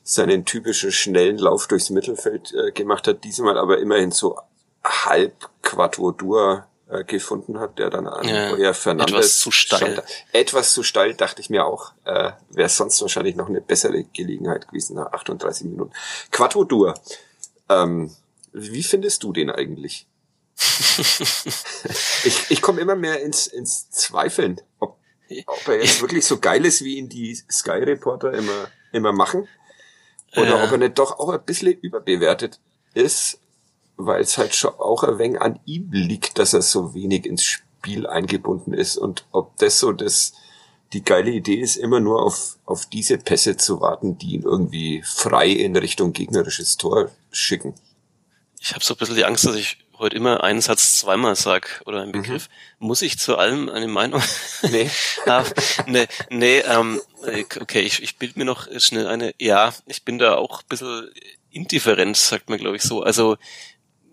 [0.03, 4.37] seinen typischen schnellen Lauf durchs Mittelfeld äh, gemacht hat, diesmal aber immerhin so
[4.85, 9.93] halb Quadratur äh, gefunden hat, der dann an ja, Euer Fernandes etwas zu steil.
[9.93, 10.03] Stand.
[10.31, 11.93] Etwas zu steil, dachte ich mir auch.
[12.05, 15.91] Äh, Wäre sonst wahrscheinlich noch eine bessere Gelegenheit gewesen nach 38 Minuten.
[16.31, 16.93] Quadratur.
[17.69, 18.15] Ähm,
[18.53, 20.07] wie findest du den eigentlich?
[22.23, 24.97] ich ich komme immer mehr ins, ins Zweifeln, ob,
[25.47, 29.49] ob er jetzt wirklich so geil ist, wie ihn die Sky Reporter immer, immer machen.
[30.35, 30.63] Oder ja.
[30.63, 32.59] ob er nicht doch auch ein bisschen überbewertet
[32.93, 33.39] ist,
[33.97, 37.43] weil es halt schon auch ein wenig an ihm liegt, dass er so wenig ins
[37.43, 40.33] Spiel eingebunden ist und ob das so das,
[40.93, 45.01] die geile Idee ist, immer nur auf, auf diese Pässe zu warten, die ihn irgendwie
[45.03, 47.73] frei in Richtung gegnerisches Tor schicken.
[48.59, 51.81] Ich habe so ein bisschen die Angst, dass ich heute immer einen Satz zweimal sag
[51.85, 52.49] oder einen Begriff.
[52.79, 52.87] Mhm.
[52.87, 54.21] Muss ich zu allem eine Meinung?
[54.71, 54.89] Nee.
[55.27, 55.43] ah,
[55.85, 56.99] nee, nee ähm,
[57.59, 59.33] okay, ich, ich bild mir noch schnell eine.
[59.39, 61.11] Ja, ich bin da auch ein bisschen
[61.51, 63.03] indifferent, sagt man, glaube ich, so.
[63.03, 63.37] Also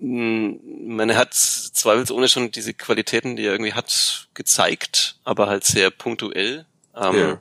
[0.05, 6.67] man hat zweifelsohne schon diese Qualitäten, die er irgendwie hat, gezeigt, aber halt sehr punktuell.
[6.97, 7.39] Ähm, ja.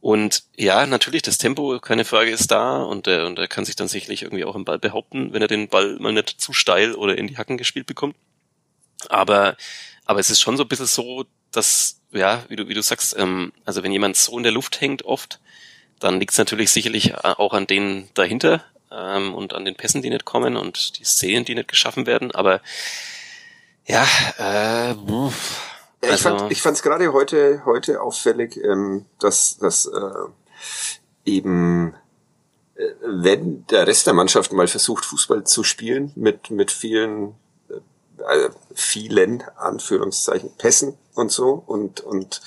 [0.00, 3.76] Und ja, natürlich, das Tempo, keine Frage, ist da und er, und er kann sich
[3.76, 6.94] dann sicherlich irgendwie auch im Ball behaupten, wenn er den Ball mal nicht zu steil
[6.94, 8.16] oder in die Hacken gespielt bekommt.
[9.10, 9.56] Aber,
[10.06, 13.14] aber es ist schon so ein bisschen so, dass, ja, wie du, wie du sagst,
[13.18, 15.38] ähm, also wenn jemand so in der Luft hängt oft,
[16.00, 20.10] dann liegt es natürlich sicherlich auch an denen dahinter ähm, und an den Pässen, die
[20.10, 22.30] nicht kommen und die Szenen, die nicht geschaffen werden.
[22.30, 22.60] Aber
[23.86, 24.06] ja,
[24.38, 24.94] äh,
[26.04, 30.10] ja, ich fand also ich fand es gerade heute heute auffällig, ähm, dass dass äh,
[31.24, 31.94] eben
[32.76, 37.34] äh, wenn der Rest der Mannschaft mal versucht Fußball zu spielen mit mit vielen
[37.68, 42.40] äh, vielen Anführungszeichen Pässen und so und und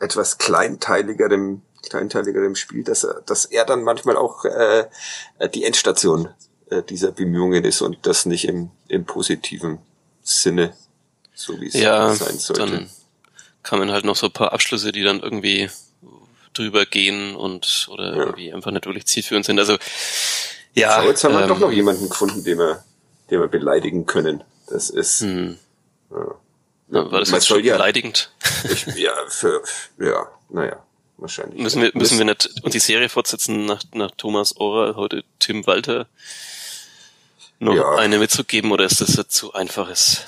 [0.00, 4.88] etwas kleinteiligerem kleinteiligerem Spiel, dass er dass er dann manchmal auch äh,
[5.54, 6.28] die Endstation
[6.70, 9.78] äh, dieser Bemühungen ist und das nicht im im positiven
[10.22, 10.74] Sinne
[11.34, 12.66] so wie es ja, sein sollte.
[12.66, 12.90] Dann
[13.62, 15.70] kamen halt noch so ein paar Abschlüsse, die dann irgendwie
[16.54, 18.20] drüber gehen und oder ja.
[18.20, 19.58] irgendwie einfach nicht wirklich zielführend sind.
[19.58, 19.78] Also
[20.74, 21.02] ja.
[21.02, 22.84] So, jetzt haben ähm, wir doch noch jemanden gefunden, den wir,
[23.30, 24.44] den wir beleidigen können.
[24.68, 25.20] Das ist.
[25.20, 25.58] Hm.
[26.10, 26.34] Ja.
[26.88, 28.30] Na, war das jetzt schon beleidigend?
[28.70, 29.62] Ich, ja, für,
[29.98, 30.84] ja, naja,
[31.22, 31.60] wahrscheinlich.
[31.60, 35.66] Müssen wir, müssen wir nicht und die Serie fortsetzen nach, nach Thomas Oral, heute Tim
[35.66, 36.06] Walter
[37.58, 37.94] noch ja.
[37.94, 40.22] eine mitzugeben oder ist das jetzt zu einfaches?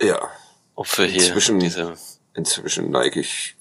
[0.00, 0.30] Ja.
[0.74, 1.22] Opfer hier.
[1.22, 1.94] Inzwischen, diese
[2.34, 3.56] inzwischen neige ich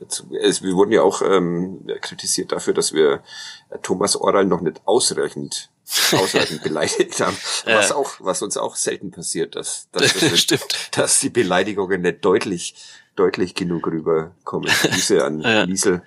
[0.00, 0.30] dazu.
[0.40, 3.22] Es, wir wurden ja auch ähm, kritisiert dafür, dass wir
[3.70, 5.70] äh, Thomas Oral noch nicht ausreichend
[6.12, 10.88] ausreichend beleidigt haben, was auch was uns auch selten passiert, dass dass, das stimmt.
[10.92, 12.74] dass die Beleidigungen nicht deutlich
[13.16, 14.70] deutlich genug rüberkommen.
[14.94, 15.62] Diese an ja.
[15.64, 16.02] Liesel.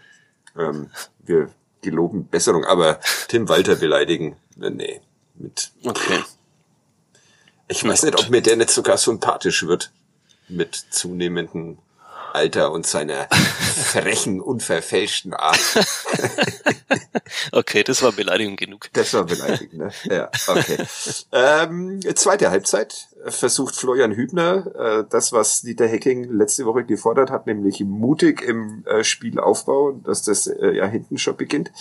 [0.57, 0.89] Ähm,
[1.19, 1.49] wir
[1.81, 5.01] geloben Besserung, aber Tim Walter beleidigen, äh, nee,
[5.35, 5.71] mit.
[5.83, 6.23] Okay.
[7.67, 9.91] Ich weiß nicht, ob mir der nicht sogar sympathisch wird
[10.47, 11.79] mit zunehmenden
[12.33, 15.59] Alter und seiner frechen, unverfälschten Art.
[17.51, 18.89] okay, das war Beleidigung genug.
[18.93, 19.91] Das war Beleidigung, ne?
[20.05, 20.77] Ja, okay.
[21.31, 27.47] Ähm, zweite Halbzeit versucht Florian Hübner äh, das, was Dieter Hecking letzte Woche gefordert hat,
[27.47, 31.71] nämlich mutig im äh, Spielaufbau, dass das äh, ja hinten schon beginnt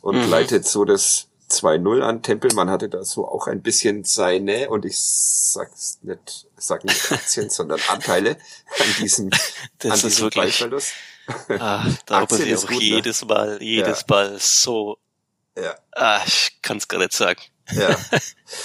[0.00, 0.30] und mhm.
[0.30, 2.22] leitet so das 2-0 an.
[2.22, 7.50] Tempelmann hatte da so auch ein bisschen seine, und ich sag's nicht, sag nicht Aktien,
[7.50, 8.36] sondern Anteile
[8.78, 9.30] an diesem,
[9.78, 10.92] das an diesem wirklich, Ballverlust.
[11.58, 14.04] Ah, da habe ich auch gut, jedes Mal, jedes ja.
[14.08, 14.98] Mal so,
[15.56, 15.74] ja.
[15.92, 17.40] ah, ich kann's gar nicht sagen.
[17.72, 17.96] Ja.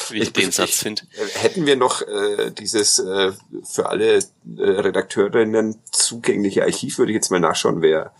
[0.10, 1.02] Wie ich, ich den Satz finde.
[1.34, 4.22] Hätten wir noch äh, dieses äh, für alle äh,
[4.58, 8.14] Redakteurinnen zugängliche Archiv, würde ich jetzt mal nachschauen, wer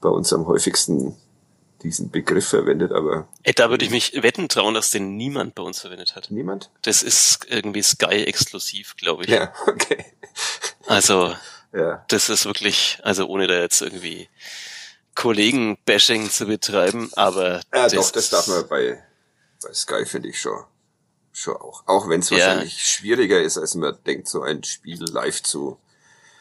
[0.00, 1.16] bei uns am häufigsten
[1.82, 3.28] diesen Begriff verwendet, aber.
[3.42, 6.30] Ey, da würde ich mich wetten trauen, dass den niemand bei uns verwendet hat.
[6.30, 6.70] Niemand?
[6.82, 9.30] Das ist irgendwie Sky exklusiv, glaube ich.
[9.30, 10.04] Ja, okay.
[10.86, 11.34] Also.
[11.72, 12.04] ja.
[12.08, 14.28] das ist wirklich, also ohne da jetzt irgendwie
[15.14, 17.56] Kollegen-Bashing zu betreiben, aber.
[17.72, 19.02] Ja, das, doch, das darf man bei,
[19.62, 20.64] bei Sky, finde ich schon,
[21.32, 21.82] schon auch.
[21.86, 22.38] Auch wenn es ja.
[22.38, 25.78] wahrscheinlich schwieriger ist, als man denkt, so ein Spiel live zu.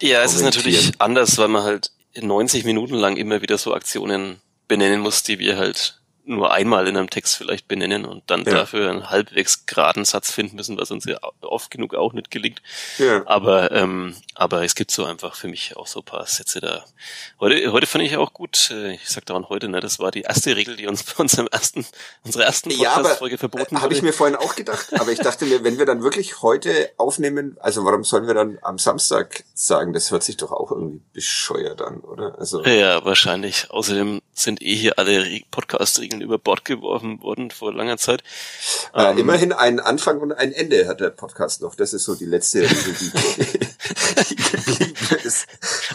[0.01, 4.41] Ja, es ist natürlich anders, weil man halt 90 Minuten lang immer wieder so Aktionen
[4.71, 8.53] benennen muss, die wir halt nur einmal in einem Text vielleicht benennen und dann ja.
[8.53, 12.61] dafür einen halbwegs geraden Satz finden müssen, was uns ja oft genug auch nicht gelingt.
[12.97, 13.23] Ja.
[13.25, 16.85] Aber ähm, aber es gibt so einfach für mich auch so paar Sätze da.
[17.39, 18.71] Heute heute fand ich auch gut.
[18.71, 21.47] Äh, ich sag daran heute, ne, das war die erste Regel, die uns bei unserem
[21.47, 21.85] ersten
[22.23, 23.81] unserer ersten Podcast-Folge ja, verboten wurde.
[23.81, 24.93] Habe ich mir vorhin auch gedacht.
[24.99, 28.59] Aber ich dachte mir, wenn wir dann wirklich heute aufnehmen, also warum sollen wir dann
[28.61, 29.91] am Samstag sagen?
[29.91, 32.37] Das hört sich doch auch irgendwie bescheuert an, oder?
[32.37, 33.69] Also ja, wahrscheinlich.
[33.71, 38.23] Außerdem sind eh hier alle Podcast-Regeln über Bord geworfen worden vor langer Zeit.
[38.93, 41.75] Äh, ähm, immerhin ein Anfang und ein Ende hat der Podcast noch.
[41.75, 43.11] Das ist so die letzte Regel, die,
[44.51, 45.47] geblieben ist.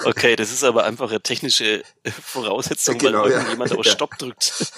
[0.05, 3.77] Okay, das ist aber einfach eine technische Voraussetzung, genau, weil irgendjemand ja.
[3.77, 4.73] auf Stopp drückt.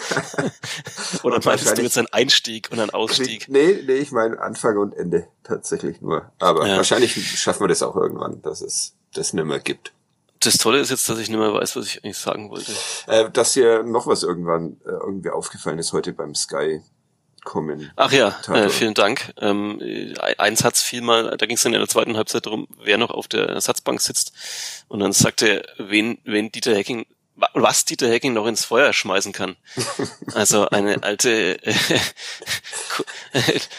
[1.23, 3.49] Oder meinst du jetzt einen Einstieg und einen Ausstieg?
[3.49, 6.31] Nee, nee, ich meine Anfang und Ende tatsächlich nur.
[6.38, 6.77] Aber ja.
[6.77, 9.92] wahrscheinlich schaffen wir das auch irgendwann, dass es das nicht mehr gibt.
[10.40, 12.72] Das Tolle ist jetzt, dass ich nicht mehr weiß, was ich eigentlich sagen wollte.
[13.07, 16.81] Äh, dass dir noch was irgendwann äh, irgendwie aufgefallen ist heute beim Sky
[17.44, 17.90] kommen.
[17.96, 19.33] Ach ja, äh, vielen Dank.
[19.38, 19.81] Ähm,
[20.37, 23.11] ein Satz fiel mal, da ging es dann in der zweiten Halbzeit darum, wer noch
[23.11, 24.33] auf der Ersatzbank sitzt.
[24.88, 27.07] Und dann sagte, wen, wen Dieter Hecking
[27.55, 29.57] was Dieter Hecking noch ins Feuer schmeißen kann.
[30.35, 31.74] Also eine alte äh,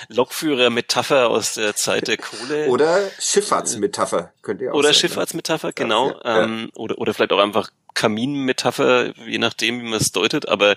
[0.10, 2.68] Lokführer-Metapher aus der Zeit der Kohle.
[2.68, 5.00] Oder Schifffahrtsmetapher, könnt ihr auch Oder sagen, ne?
[5.00, 6.10] Schifffahrtsmetapher, genau.
[6.24, 10.48] Ja, ähm, Oder, oder vielleicht auch einfach Kaminmetapher, je nachdem, wie man es deutet.
[10.48, 10.76] Aber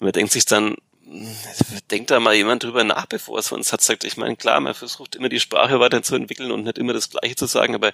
[0.00, 0.76] man denkt sich dann,
[1.90, 4.04] denkt da mal jemand drüber nach, bevor es von Satz sagt.
[4.04, 7.46] Ich meine, klar, man versucht immer die Sprache weiterzuentwickeln und nicht immer das Gleiche zu
[7.46, 7.92] sagen, aber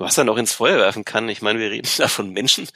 [0.00, 1.28] was er noch ins Feuer werfen kann.
[1.28, 2.68] Ich meine, wir reden da von Menschen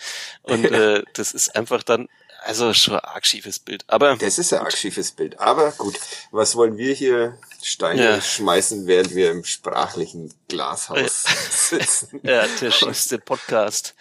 [0.42, 2.08] und äh, das ist einfach dann
[2.44, 3.84] also schon ein arg schiefes Bild.
[3.86, 5.38] Aber das ist ein arg schiefes Bild.
[5.38, 5.98] Aber gut,
[6.30, 8.20] was wollen wir hier Steine ja.
[8.20, 11.24] schmeißen, während wir im sprachlichen Glashaus
[11.70, 12.20] sitzen?
[12.22, 13.94] Ja, der schiefste Podcast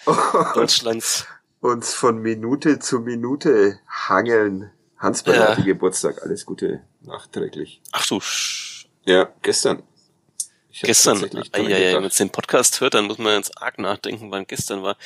[0.56, 1.26] Deutschlands.
[1.60, 4.72] Uns von Minute zu Minute hangeln.
[4.98, 5.56] Hans bei ja.
[5.56, 7.82] Geburtstag, alles Gute nachträglich.
[7.92, 8.20] Ach du.
[9.06, 9.84] Ja, gestern.
[10.82, 14.32] Gestern, ah, ja, ja, wenn man den Podcast hört, dann muss man jetzt arg nachdenken,
[14.32, 14.98] wann gestern war.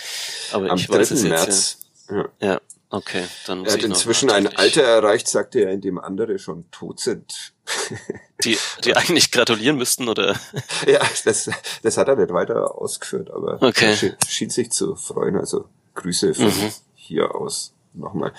[0.51, 1.77] Aber Am ich weiß es jetzt März.
[2.09, 2.29] Ja.
[2.39, 3.25] ja, okay.
[3.47, 6.69] Dann muss er hat ich inzwischen ein Alter erreicht, sagte er, in dem andere schon
[6.71, 7.53] tot sind.
[8.43, 10.35] Die, die eigentlich gratulieren müssten, oder?
[10.87, 11.49] Ja, das,
[11.81, 13.91] das hat er nicht weiter ausgeführt, aber okay.
[13.91, 15.37] er schien, schien sich zu freuen.
[15.37, 16.73] Also Grüße von mhm.
[16.93, 18.33] hier aus nochmal.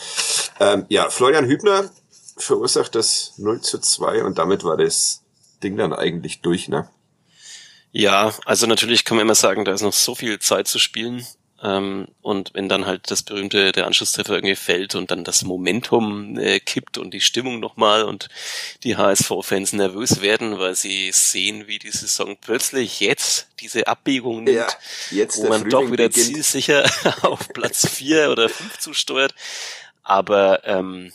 [0.61, 1.91] Ähm, ja, Florian Hübner
[2.37, 5.23] verursacht das 0 zu 2 und damit war das
[5.63, 6.89] Ding dann eigentlich durch, ne?
[7.99, 11.27] Ja, also natürlich kann man immer sagen, da ist noch so viel Zeit zu spielen.
[11.63, 16.39] Ähm, und wenn dann halt das berühmte, der Anschlusstreffer irgendwie fällt und dann das Momentum
[16.39, 18.29] äh, kippt und die Stimmung nochmal und
[18.83, 24.59] die HSV-Fans nervös werden, weil sie sehen, wie die Saison plötzlich jetzt diese Abbiegung nimmt,
[24.59, 24.69] ja,
[25.11, 26.27] jetzt wo man doch wieder beginnt.
[26.27, 26.85] zielsicher
[27.23, 29.35] auf Platz vier oder fünf zusteuert.
[30.03, 31.15] Aber ähm,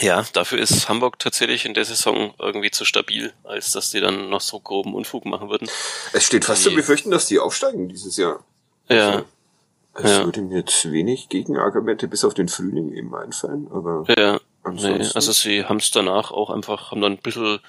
[0.00, 4.28] ja, dafür ist Hamburg tatsächlich in der Saison irgendwie zu stabil, als dass die dann
[4.28, 5.68] noch so groben Unfug machen würden.
[6.12, 8.44] Es steht fast die, zu befürchten, dass die aufsteigen dieses Jahr.
[8.88, 9.24] Ja.
[9.94, 10.24] Also, es ja.
[10.24, 14.04] würde mir jetzt wenig Gegenargumente bis auf den Frühling eben einfallen, aber.
[14.16, 14.40] Ja.
[14.68, 17.60] Nee, also sie haben es danach auch einfach, haben dann ein bisschen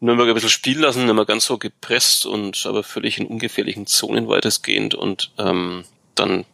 [0.00, 4.28] Nürnberg ein bisschen spielen lassen, mehr ganz so gepresst und aber völlig in ungefährlichen Zonen
[4.28, 6.44] weitestgehend und ähm, dann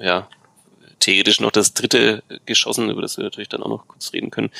[0.00, 0.28] ja
[1.02, 4.50] theoretisch noch das dritte geschossen, über das wir natürlich dann auch noch kurz reden können.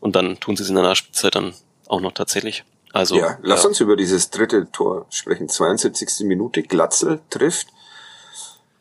[0.00, 1.54] Und dann tun sie es in der Nachspielzeit dann
[1.86, 2.64] auch noch tatsächlich.
[2.92, 3.68] Also, ja, lass ja.
[3.68, 5.48] uns über dieses dritte Tor sprechen.
[5.48, 6.26] 72.
[6.26, 7.68] Minute, Glatzel trifft.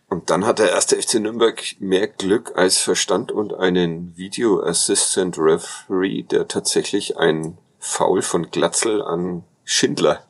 [0.09, 5.37] Und dann hat der erste FC Nürnberg mehr Glück als Verstand und einen Video Assistant
[5.37, 10.25] Referee, der tatsächlich ein Foul von Glatzel an Schindler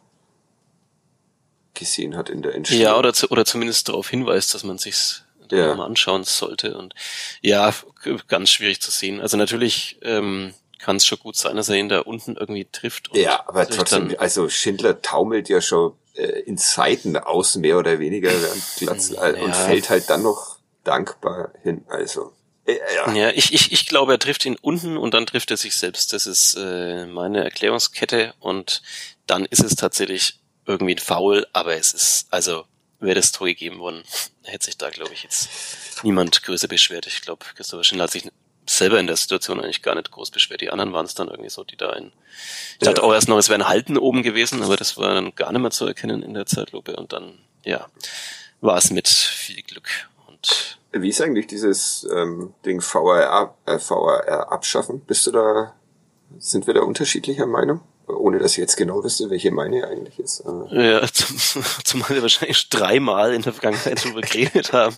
[1.73, 2.83] gesehen hat in der Entscheidung.
[2.83, 5.23] Ja, oder, zu, oder zumindest darauf hinweist, dass man sich's
[5.57, 5.75] ja.
[5.75, 6.77] mal anschauen sollte.
[6.77, 6.93] Und
[7.41, 7.73] ja,
[8.27, 9.21] ganz schwierig zu sehen.
[9.21, 13.15] Also natürlich ähm, kann es schon gut sein, dass er ihn da unten irgendwie trifft.
[13.15, 18.29] ja, aber trotzdem, also Schindler taumelt ja schon äh, in Seiten aus, mehr oder weniger,
[18.29, 19.43] während Platz, äh, ja.
[19.43, 21.85] und fällt halt dann noch dankbar hin.
[21.87, 22.33] Also.
[22.65, 23.13] Äh, ja.
[23.13, 26.13] ja, ich, ich, ich glaube, er trifft ihn unten und dann trifft er sich selbst.
[26.13, 28.81] Das ist äh, meine Erklärungskette und
[29.27, 32.65] dann ist es tatsächlich irgendwie ein Foul, aber es ist, also
[33.01, 34.03] wäre das Tor gegeben worden,
[34.43, 35.49] hätte sich da, glaube ich, jetzt
[36.03, 37.07] niemand größer beschwert.
[37.07, 38.29] Ich glaube, Christopher Schindler hat sich
[38.67, 40.61] selber in der Situation eigentlich gar nicht groß beschwert.
[40.61, 42.11] Die anderen waren es dann irgendwie so, die da in.
[42.73, 45.35] Ich dachte auch erst noch, es wäre ein Halten oben gewesen, aber das war dann
[45.35, 46.95] gar nicht mehr zu erkennen in der Zeitlupe.
[46.95, 47.87] Und dann, ja,
[48.61, 49.89] war es mit viel Glück.
[50.27, 55.01] Und Wie ist eigentlich dieses ähm, Ding VAR, äh, VAR abschaffen?
[55.01, 55.73] Bist du da,
[56.37, 57.81] sind wir da unterschiedlicher Meinung?
[58.07, 60.43] Ohne dass ich jetzt genau wüsste, welche meine eigentlich ist.
[60.71, 64.95] Äh, ja, zum, zumal wir wahrscheinlich dreimal in der Vergangenheit darüber geredet haben.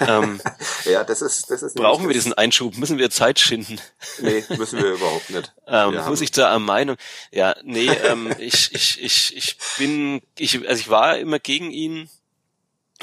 [0.00, 0.40] Ähm,
[0.84, 1.76] ja, das ist, das ist.
[1.76, 2.76] brauchen wir diesen Einschub?
[2.76, 3.80] Müssen wir Zeit schinden?
[4.20, 5.52] Nee, müssen wir überhaupt nicht.
[5.68, 6.96] Ähm, Wir muss ich da am Meinung?
[7.32, 12.08] Ja, nee, ähm, ich, ich, ich, ich bin, ich, also ich war immer gegen ihn.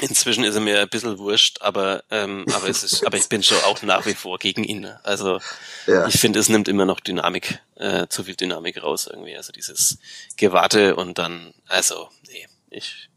[0.00, 3.42] Inzwischen ist er mir ein bisschen wurscht, aber, ähm, aber es ist, aber ich bin
[3.44, 4.86] schon auch nach wie vor gegen ihn.
[5.04, 5.40] Also
[5.86, 6.06] Ja.
[6.08, 9.36] ich finde, es nimmt immer noch Dynamik, äh, zu viel Dynamik raus irgendwie.
[9.36, 9.98] Also dieses
[10.36, 13.08] Gewarte und dann, also, nee, ich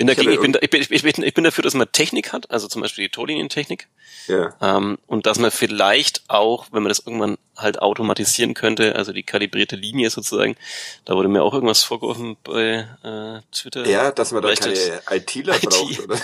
[0.00, 2.32] bin Ich dagegen, ich bin, ich bin, ich bin, ich bin dafür, dass man Technik
[2.32, 3.86] hat, also zum Beispiel die Torlinientechnik.
[4.26, 4.54] Ja.
[4.60, 9.22] Ähm, und dass man vielleicht auch, wenn man das irgendwann halt automatisieren könnte, also die
[9.22, 10.56] kalibrierte Linie sozusagen,
[11.04, 13.86] da wurde mir auch irgendwas vorgeworfen bei äh, Twitter.
[13.86, 15.68] Ja, dass man da keine ITler IT.
[15.68, 16.18] braucht, oder?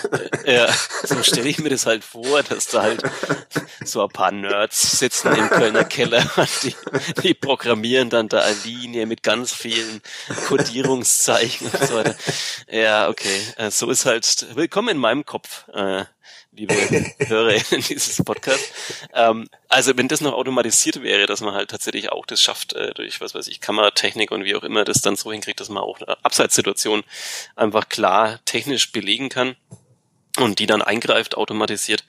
[0.46, 3.02] Ja, so stelle ich mir das halt vor, dass da halt
[3.84, 6.74] so ein paar Nerds sitzen im Kölner Keller und die,
[7.22, 10.00] die programmieren dann da eine Linie mit ganz vielen
[10.46, 12.14] Codierungszeichen und so weiter.
[12.70, 13.40] Ja, okay.
[13.56, 16.04] Äh, So ist halt willkommen in meinem Kopf, äh,
[16.52, 16.74] liebe
[17.18, 18.72] HörerInnen dieses Podcast.
[19.14, 22.92] Ähm, also wenn das noch automatisiert wäre, dass man halt tatsächlich auch das schafft, äh,
[22.94, 25.82] durch was weiß ich, Kameratechnik und wie auch immer, das dann so hinkriegt, dass man
[25.82, 27.02] auch eine Abseitssituation
[27.54, 29.56] einfach klar technisch belegen kann
[30.38, 32.04] und die dann eingreift, automatisiert.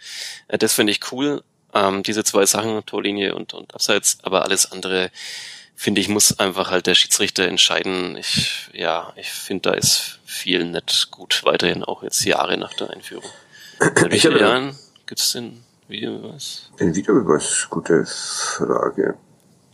[0.48, 1.44] Äh, Das finde ich cool.
[1.74, 5.12] Ähm, diese zwei Sachen, Torlinie und, und Abseits, aber alles andere,
[5.80, 8.18] finde ich, muss einfach halt der Schiedsrichter entscheiden.
[8.18, 12.90] Ich, ja, ich finde, da ist viel nicht gut weiterhin, auch jetzt Jahre nach der
[12.90, 13.30] Einführung.
[13.80, 16.72] In wie Ich habe- vielen Jahren gibt's den Videobeweis?
[16.80, 19.16] Den Videobeweis, gute Frage.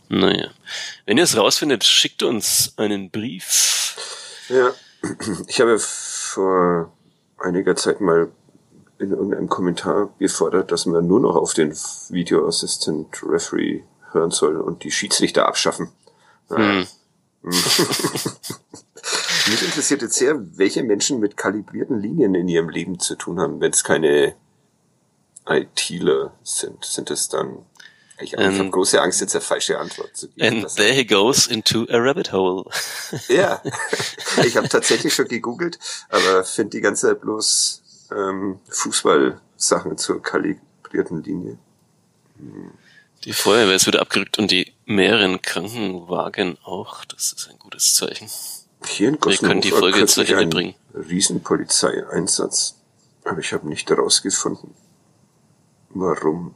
[0.08, 0.50] Naja.
[1.06, 3.96] Wenn ihr es rausfindet, schickt uns einen Brief.
[4.50, 4.72] Ja,
[5.48, 6.92] ich habe vor
[7.38, 8.30] einiger Zeit mal
[8.98, 11.72] in irgendeinem Kommentar gefordert, dass man nur noch auf den
[12.10, 13.82] Video Assistant Referee
[14.14, 15.90] hören soll und die Schiedsrichter abschaffen.
[16.48, 16.86] Hm.
[19.46, 23.60] Mich interessiert jetzt sehr, welche Menschen mit kalibrierten Linien in ihrem Leben zu tun haben,
[23.60, 24.34] wenn es keine
[25.46, 26.84] ITler sind.
[26.84, 27.66] Sind es dann
[28.20, 30.64] ich, ich Ähm, habe große Angst, jetzt eine falsche Antwort zu geben.
[30.64, 32.64] And there he goes into a rabbit hole.
[33.28, 33.60] Ja,
[34.44, 41.22] ich habe tatsächlich schon gegoogelt, aber finde die ganze Zeit bloß ähm, Fußballsachen zur kalibrierten
[41.24, 41.58] Linie.
[43.24, 47.06] Die Feuerwehr ist wieder abgerückt und die mehreren Krankenwagen auch.
[47.06, 48.28] Das ist ein gutes Zeichen.
[48.86, 50.74] Hier in Wir können die Folge zu kürzlich Ende bringen.
[50.92, 52.76] Riesenpolizeieinsatz,
[53.24, 54.74] aber ich habe nicht herausgefunden,
[55.88, 56.54] warum.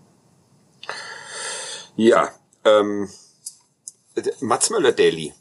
[1.96, 2.30] Ja,
[2.64, 3.08] ähm,
[4.40, 5.32] Mats Möller-Daly.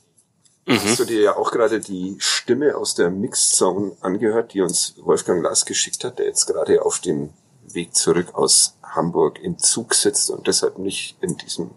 [0.69, 4.95] Hast du dir ja auch gerade die Stimme aus der Mixed Zone angehört, die uns
[4.97, 7.31] Wolfgang Lars geschickt hat, der jetzt gerade auf dem
[7.73, 11.71] Weg zurück aus Hamburg im Zug sitzt und deshalb nicht in diesem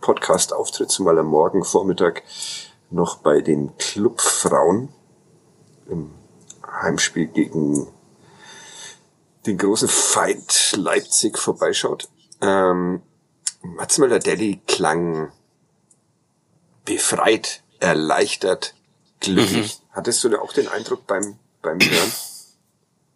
[0.00, 2.22] Podcast auftritt, zumal er morgen Vormittag
[2.90, 4.88] noch bei den Clubfrauen
[5.88, 6.12] im
[6.82, 7.88] Heimspiel gegen
[9.46, 12.08] den großen Feind Leipzig vorbeischaut.
[12.40, 13.02] Ähm,
[13.62, 15.32] Mats Möller-Deli klang
[16.84, 18.74] befreit, erleichtert,
[19.20, 19.80] glücklich.
[19.90, 22.12] Hattest du da auch den Eindruck beim, beim Hören?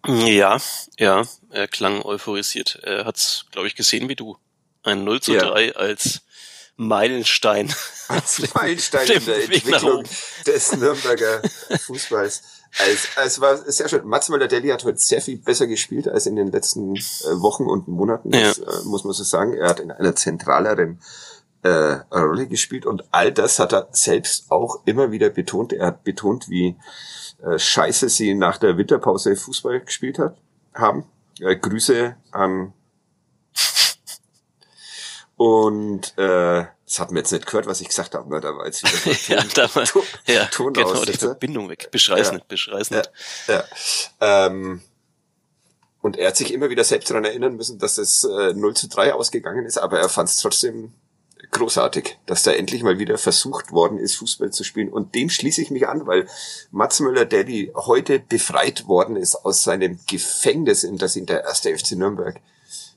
[0.07, 0.59] Ja,
[0.99, 2.81] ja, er klang euphorisiert.
[2.83, 4.37] Er hat's, glaube ich, gesehen wie du.
[4.83, 5.41] Ein 0 zu Ja.
[5.51, 6.23] 3 als
[6.77, 7.73] Meilenstein.
[8.09, 10.05] Als Meilenstein in der Weg Entwicklung
[10.47, 11.43] des Nürnberger
[11.87, 12.43] Fußballs.
[12.79, 14.07] Also, es war sehr schön.
[14.07, 17.01] Mats Möller-Deli hat heute sehr viel besser gespielt als in den letzten äh,
[17.41, 18.31] Wochen und Monaten.
[18.31, 19.55] Das äh, muss man so sagen.
[19.55, 21.01] Er hat in einer zentraleren
[21.63, 21.69] äh,
[22.13, 25.73] Rolle gespielt und all das hat er selbst auch immer wieder betont.
[25.73, 26.77] Er hat betont, wie
[27.43, 30.37] äh, scheiße sie nach der Winterpause Fußball gespielt hat,
[30.75, 31.05] haben.
[31.41, 32.73] Äh, Grüße an
[35.37, 38.41] und äh, das hat man jetzt nicht gehört, was ich gesagt habe, ne?
[38.41, 41.27] da war jetzt wieder so ja, Ton- da war, Ton- ja genau, die Tonaussetzer.
[41.29, 41.89] Verbindung weg.
[41.91, 42.35] Beschrei's Ja.
[42.35, 42.71] nicht,
[43.49, 44.47] Ja, ja.
[44.47, 44.81] Ähm,
[46.01, 48.89] und er hat sich immer wieder selbst daran erinnern müssen, dass es äh, 0 zu
[48.89, 50.95] 3 ausgegangen ist, aber er fand es trotzdem
[51.51, 54.89] großartig, dass da endlich mal wieder versucht worden ist, Fußball zu spielen.
[54.89, 56.29] Und dem schließe ich mich an, weil
[56.71, 61.93] Mats Müller-Deli heute befreit worden ist aus seinem Gefängnis, in das ihn der erste FC
[61.93, 62.41] Nürnberg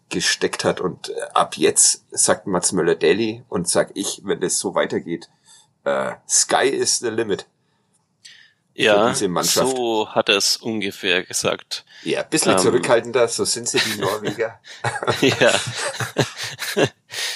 [0.10, 0.82] gesteckt hat.
[0.82, 5.30] Und äh, ab jetzt sagt Mats Müller-Deli und sag ich, wenn das so weitergeht,
[5.84, 7.46] äh, Sky is the limit.
[8.84, 9.76] Ja, diese Mannschaft.
[9.76, 11.84] so hat er es ungefähr gesagt.
[12.04, 12.58] Ja, ein bisschen Ähm.
[12.60, 14.60] zurückhaltender, so sind sie die Norweger.
[15.22, 15.52] ja.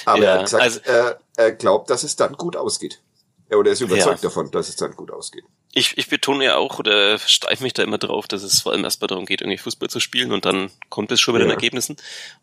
[0.06, 3.00] Aber Ja, er hat gesagt, also- er, er glaubt, dass es dann gut ausgeht.
[3.50, 4.28] Oder er ist überzeugt ja.
[4.28, 5.44] davon, dass es dann gut ausgeht.
[5.72, 8.84] Ich, ich betone ja auch oder steif mich da immer drauf, dass es vor allem
[8.84, 11.46] erstmal darum geht, irgendwie Fußball zu spielen und dann kommt es schon mit ja.
[11.48, 11.96] den Ergebnissen.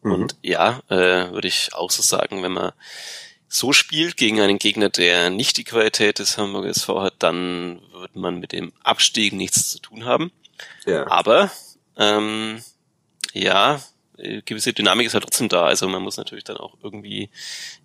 [0.04, 0.12] Mhm.
[0.14, 2.72] Und ja, äh, würde ich auch so sagen, wenn man
[3.54, 8.16] so spielt gegen einen Gegner, der nicht die Qualität des Hamburger SV hat, dann wird
[8.16, 10.32] man mit dem Abstieg nichts zu tun haben.
[10.86, 11.06] Ja.
[11.12, 11.52] Aber
[11.98, 12.64] ähm,
[13.34, 13.82] ja,
[14.46, 15.66] gewisse Dynamik ist halt trotzdem da.
[15.66, 17.30] Also man muss natürlich dann auch irgendwie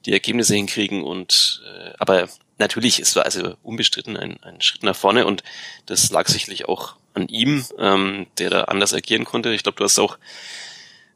[0.05, 4.95] die Ergebnisse hinkriegen und äh, aber natürlich, es war also unbestritten ein, ein Schritt nach
[4.97, 5.43] vorne und
[5.87, 9.53] das lag sicherlich auch an ihm, ähm, der da anders agieren konnte.
[9.53, 10.17] Ich glaube, du hast auch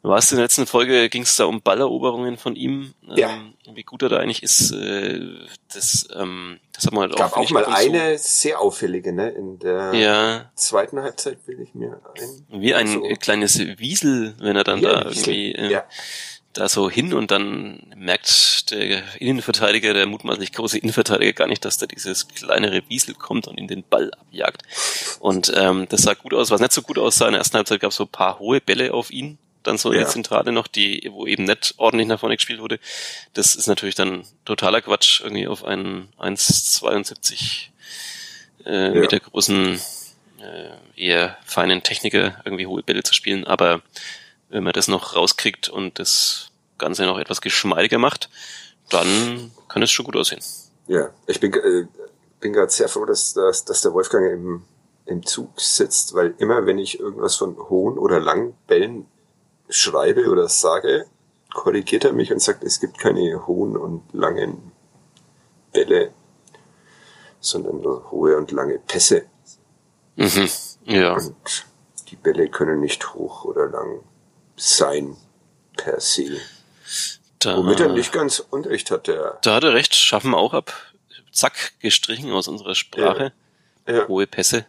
[0.03, 3.31] warst in der letzten Folge, ging es da um Balleroberungen von ihm, ja.
[3.31, 4.73] ähm, wie gut er da eigentlich ist.
[4.73, 5.21] Äh,
[5.75, 8.25] das, ähm, das hat man halt gab auch, auch mal eine so.
[8.27, 9.29] sehr auffällige, ne?
[9.31, 10.51] In der ja.
[10.55, 12.61] zweiten Halbzeit will ich mir ein.
[12.61, 13.03] Wie ein so.
[13.21, 15.85] kleines Wiesel, wenn er dann wie da irgendwie äh, ja.
[16.55, 21.77] da so hin und dann merkt der Innenverteidiger, der mutmaßlich große Innenverteidiger gar nicht, dass
[21.77, 24.63] da dieses kleinere Wiesel kommt und ihm den Ball abjagt.
[25.19, 26.51] Und ähm, das sah gut aus.
[26.51, 28.63] Was nicht so gut aussah, in der ersten Halbzeit gab es so ein paar hohe
[28.63, 29.99] Bälle auf ihn dann so ja.
[29.99, 32.79] in der Zentrale noch, die, wo eben nicht ordentlich nach vorne gespielt wurde.
[33.35, 37.69] Das ist natürlich dann totaler Quatsch, irgendwie auf einen 1,72
[38.65, 39.01] äh, ja.
[39.01, 39.81] Meter großen,
[40.41, 43.45] äh, eher feinen Techniker irgendwie hohe Bälle zu spielen.
[43.45, 43.83] Aber
[44.49, 48.31] wenn man das noch rauskriegt und das Ganze noch etwas geschmeidiger macht,
[48.89, 50.41] dann kann es schon gut aussehen.
[50.89, 51.87] Ja, ich bin, äh,
[52.41, 54.65] bin gerade sehr froh, dass, dass, dass der Wolfgang im,
[55.07, 59.07] im Zug sitzt, weil immer wenn ich irgendwas von hohen oder langen Bällen
[59.71, 61.07] schreibe oder sage,
[61.53, 64.73] korrigiert er mich und sagt, es gibt keine hohen und langen
[65.73, 66.13] Bälle,
[67.41, 69.27] sondern nur hohe und lange Pässe.
[70.17, 70.49] Mhm.
[70.85, 71.15] Ja.
[71.15, 71.65] Und
[72.11, 74.01] die Bälle können nicht hoch oder lang
[74.57, 75.17] sein
[75.77, 76.41] per se.
[77.39, 79.39] Da, Womit er nicht ganz Unrecht hat, der.
[79.43, 80.75] Da hat er recht, schaffen auch ab.
[81.33, 83.33] Zack, gestrichen aus unserer Sprache.
[83.87, 83.95] Ja.
[83.95, 84.09] Ja.
[84.09, 84.67] Hohe Pässe.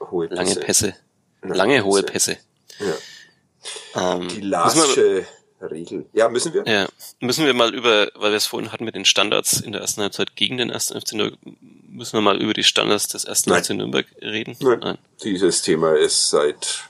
[0.00, 0.42] Hohe Pässe.
[0.42, 0.96] Lange Pässe.
[1.42, 2.38] Lange, hohe Pässe.
[2.80, 2.94] Ja.
[3.94, 5.26] Ähm, die Larsche
[5.60, 6.06] Regel.
[6.12, 6.64] Ja, müssen wir?
[6.66, 6.88] Ja,
[7.20, 10.02] müssen wir mal über, weil wir es vorhin hatten mit den Standards in der ersten
[10.02, 11.40] Halbzeit gegen den ersten FC Nürnberg,
[11.88, 13.64] müssen wir mal über die Standards des ersten Nein.
[13.64, 14.56] FC Nürnberg reden?
[14.60, 14.78] Nein.
[14.80, 14.98] Nein.
[15.22, 16.84] Dieses Thema ist seit,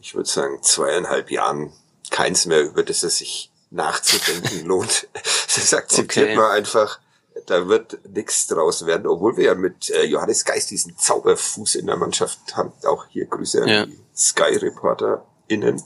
[0.00, 1.72] ich würde sagen, zweieinhalb Jahren
[2.10, 5.08] keins mehr, über das es sich nachzudenken lohnt.
[5.54, 6.36] Das akzeptiert okay.
[6.36, 6.98] man einfach.
[7.46, 11.86] Da wird nichts draus werden, obwohl wir ja mit äh, Johannes Geist diesen Zauberfuß in
[11.86, 12.72] der Mannschaft haben.
[12.84, 13.86] Auch hier Grüße an ja.
[13.86, 15.82] die Sky-Reporter innen.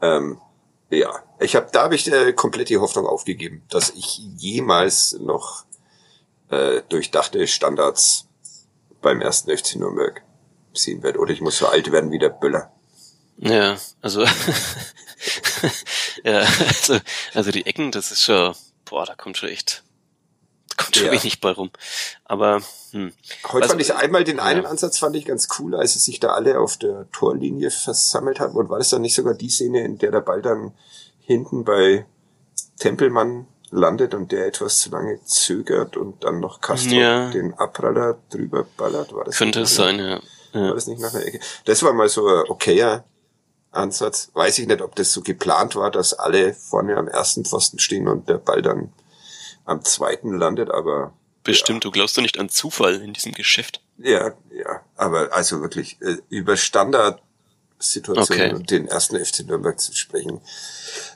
[0.00, 0.40] Ähm,
[0.90, 5.64] ja, ich habe da habe ich äh, komplett die Hoffnung aufgegeben, dass ich jemals noch
[6.50, 8.26] äh, durchdachte Standards
[9.00, 10.22] beim ersten FC Nürnberg
[10.74, 11.18] sehen werde.
[11.18, 12.72] Oder ich muss so alt werden wie der Böller.
[13.38, 14.22] Ja, also
[16.24, 16.98] ja, also,
[17.34, 19.82] also die Ecken, das ist schon, boah, da kommt schon echt
[20.82, 21.12] kommt schon ja.
[21.12, 21.70] wenig bei rum.
[22.24, 22.60] Aber
[22.90, 23.12] hm.
[23.44, 24.68] heute also, fand ich einmal den einen ja.
[24.68, 28.54] Ansatz fand ich ganz cool, als es sich da alle auf der Torlinie versammelt haben.
[28.56, 30.72] Und war das dann nicht sogar die Szene, in der der Ball dann
[31.20, 32.06] hinten bei
[32.78, 37.30] Tempelmann landet und der etwas zu lange zögert und dann noch Castro ja.
[37.30, 39.14] den Abpraller drüber ballert?
[39.14, 40.20] War das Könnte es sein, ja.
[40.52, 40.68] ja.
[40.68, 41.40] War das nicht nach der Ecke?
[41.64, 43.04] Das war mal so ein okayer
[43.70, 44.30] Ansatz.
[44.34, 48.06] Weiß ich nicht, ob das so geplant war, dass alle vorne am ersten Pfosten stehen
[48.06, 48.92] und der Ball dann
[49.64, 51.12] am zweiten landet, aber.
[51.44, 51.88] Bestimmt, ja.
[51.88, 53.80] du glaubst doch nicht an Zufall in diesem Geschäft.
[53.98, 58.54] Ja, ja, aber also wirklich äh, über Standardsituationen okay.
[58.54, 60.40] und den ersten FC Nürnberg zu sprechen,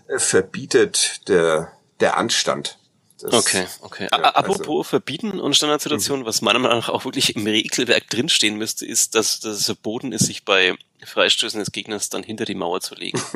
[0.08, 2.78] äh, verbietet der, der Anstand.
[3.20, 4.08] Das, okay, okay.
[4.10, 6.26] Ja, Apropos also, Verbieten und Standardsituationen, mhm.
[6.26, 10.26] was meiner Meinung nach auch wirklich im Regelwerk drinstehen müsste, ist, dass das verboten ist,
[10.26, 13.20] sich bei Freistößen des Gegners dann hinter die Mauer zu legen.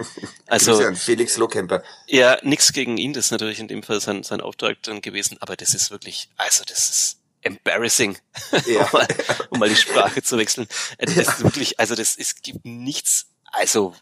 [0.46, 1.84] Also ja Felix Lohkemper.
[2.08, 5.36] Ja, nix gegen ihn, das ist natürlich in dem Fall sein, sein Auftrag dann gewesen,
[5.40, 8.18] aber das ist wirklich, also das ist embarrassing,
[8.66, 8.84] ja.
[8.84, 9.08] um, mal,
[9.50, 10.66] um mal die Sprache zu wechseln.
[10.98, 11.22] Äh, das ja.
[11.22, 13.94] ist wirklich, also das es gibt nichts, also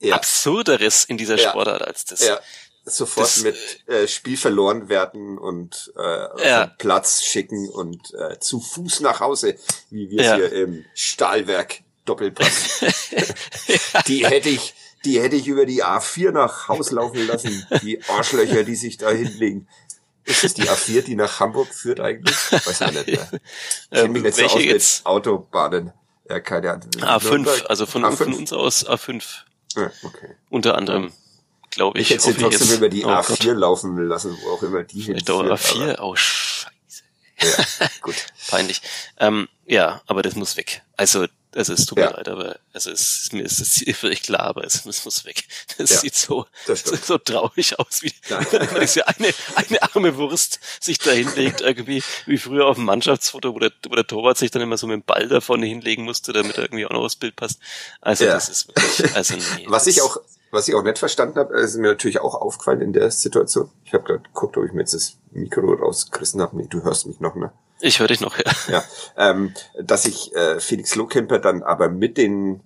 [0.00, 0.16] ja.
[0.16, 2.26] absurderes in dieser Sportart als das.
[2.26, 2.40] Ja
[2.90, 6.66] sofort das, mit äh, Spiel verloren werden und äh.
[6.78, 9.56] Platz schicken und äh, zu Fuß nach Hause,
[9.90, 10.36] wie wir ja.
[10.36, 12.84] hier im Stahlwerk Doppelpass.
[14.06, 18.64] Die hätte ich, die hätte ich über die A4 nach Haus laufen lassen, die Arschlöcher,
[18.64, 19.68] die sich da hinlegen.
[20.24, 22.36] Ist es die A4, die nach Hamburg führt eigentlich?
[22.50, 23.06] Weiß ich nicht.
[23.06, 23.28] Mehr.
[23.90, 25.92] Ich ähm, mich nicht so aus mit Autobahnen.
[26.28, 26.90] Ja, keine Ahnung.
[27.00, 28.16] A5, also von, A5?
[28.16, 29.24] von uns aus A5.
[29.76, 30.34] Ja, okay.
[30.50, 31.12] Unter anderem
[31.70, 32.10] glaube ich.
[32.10, 33.58] Ich hätte sie trotzdem über die oh A4 Gott.
[33.58, 35.30] laufen lassen, wo auch immer die hinführt.
[35.30, 37.02] A4, oh scheiße.
[37.40, 38.16] Ja, gut.
[38.48, 38.82] Peinlich.
[39.18, 40.82] Ähm, ja, aber das muss weg.
[40.96, 42.10] Also Es tut mir Ja.
[42.10, 45.44] leid, aber also es ist mir ist Ziel völlig klar, aber es, es muss weg.
[45.78, 48.40] Das Ja, sieht so, so, so traurig aus, wie Ja.
[48.52, 53.54] wenn diese eine, eine arme Wurst sich da hinlegt, irgendwie wie früher auf dem Mannschaftsfoto,
[53.54, 56.04] wo der, wo der Torwart sich dann immer so mit dem Ball da vorne hinlegen
[56.04, 57.60] musste, damit er irgendwie auch noch aufs Bild passt.
[58.00, 58.34] Also Ja.
[58.34, 59.64] das ist wirklich, also nee.
[59.68, 60.18] Was ich auch,
[60.50, 63.70] was ich auch nicht verstanden habe, ist mir natürlich auch aufgefallen in der Situation.
[63.84, 66.56] Ich habe gerade geguckt, ob ich mir jetzt das Mikro rausgerissen habe.
[66.56, 67.52] Nee, du hörst mich noch, ne?
[67.80, 68.44] Ich höre dich noch, ja.
[68.68, 68.84] Ja.
[69.16, 72.60] Ähm, dass sich äh, Felix Lohkemper dann aber mit den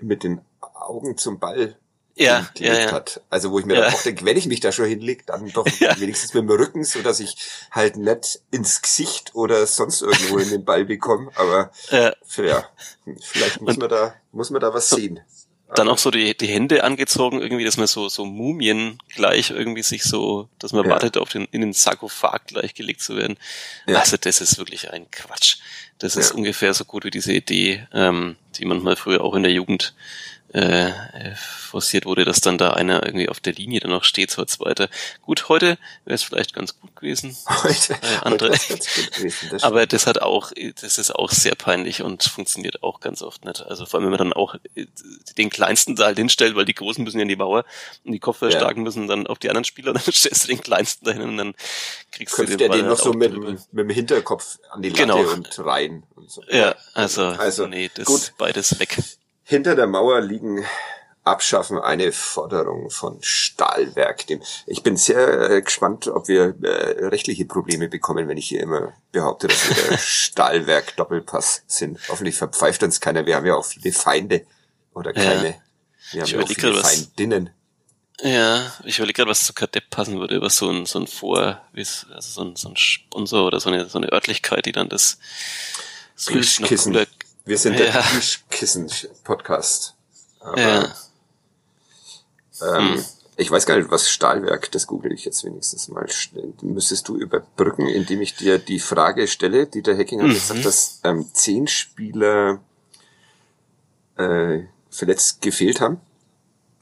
[0.00, 1.76] mit den Augen zum Ball
[2.14, 2.92] Ja, ja, ja.
[2.92, 3.20] hat.
[3.30, 3.82] Also wo ich mir Ja.
[3.82, 5.98] dann auch denke, wenn ich mich da schon hinlege, dann doch Ja.
[6.00, 7.36] wenigstens mit dem Rücken, so dass ich
[7.70, 11.30] halt nicht ins Gesicht oder sonst irgendwo in den Ball bekomme.
[11.34, 12.12] Aber Ja.
[12.38, 12.64] ja,
[13.20, 15.20] vielleicht muss Und- man da muss man da was sehen.
[15.74, 19.82] Dann auch so die, die Hände angezogen, irgendwie, dass man so, so Mumien gleich irgendwie
[19.82, 20.90] sich so, dass man Ja.
[20.92, 23.36] wartet, auf den, in den Sarkophag gleich gelegt zu werden.
[23.86, 23.98] Ja.
[23.98, 25.58] Also das ist wirklich ein Quatsch.
[25.98, 26.36] Das ist Ja.
[26.36, 29.94] ungefähr so gut wie diese Idee, ähm, die manchmal früher auch in der Jugend
[30.54, 34.30] äh, äh, forciert wurde, dass dann da einer irgendwie auf der Linie dann noch steht,
[34.30, 34.88] so als weiter.
[35.22, 35.76] Gut, heute
[36.06, 37.36] wäre es vielleicht ganz gut gewesen.
[37.62, 38.50] Heute, Äh, andere.
[38.52, 43.00] heute gewesen, das Aber das hat auch, das ist auch sehr peinlich und funktioniert auch
[43.00, 43.60] ganz oft nicht.
[43.62, 44.86] Also vor allem, wenn man dann auch äh,
[45.36, 47.64] den kleinsten da halt hinstellt, weil die Großen müssen ja in die Mauer
[48.04, 51.22] und die Kopfballstarken müssen dann auf die anderen Spieler, dann stellst du den kleinsten dahin
[51.22, 51.54] und dann
[52.10, 54.88] kriegst köpft du den Ball den noch halt so mit, mit dem Hinterkopf an die
[54.88, 55.18] Latte Genau.
[55.30, 56.04] und rein.
[56.14, 56.42] Und so.
[56.50, 58.32] Ja, also, Also, nee, das gut.
[58.38, 58.96] beides weg.
[59.50, 60.62] Hinter der Mauer liegen
[61.24, 64.24] Abschaffen eine Forderung von Stahlwerk.
[64.66, 68.92] Ich bin sehr äh, gespannt, ob wir äh, rechtliche Probleme bekommen, wenn ich hier immer
[69.10, 71.98] behaupte, dass wir der Stahlwerk Doppelpass sind.
[72.10, 73.24] Hoffentlich verpfeift uns keiner.
[73.24, 74.44] Wir haben ja auch viele Feinde
[74.92, 75.22] oder Ja.
[75.24, 75.54] keine.
[76.12, 77.50] Wir haben Ich ja auch viele was- Feindinnen.
[78.20, 81.62] Ja, ich überlege gerade, was zu Kadepp passen würde, was so ein, so ein Vor,
[81.74, 85.18] also so ein, so ein Sponsor oder so eine, so eine Örtlichkeit, die dann das,
[86.26, 86.92] Plüschkissen.
[86.92, 87.06] cooler-
[87.48, 88.02] Wir sind der Ja.
[88.02, 89.94] Plüschkissen-Podcast.
[90.40, 90.94] Aber, Ja,
[92.60, 93.04] Ähm, Hm.
[93.40, 96.06] Ich weiß gar nicht, was Stahlwerk, das google ich jetzt wenigstens mal.
[96.60, 100.32] Müsstest du überbrücken, indem ich dir die Frage stelle, die der Hacking hat Mhm.
[100.34, 102.60] gesagt, dass ähm, zehn Spieler
[104.16, 106.00] äh, verletzt gefehlt haben.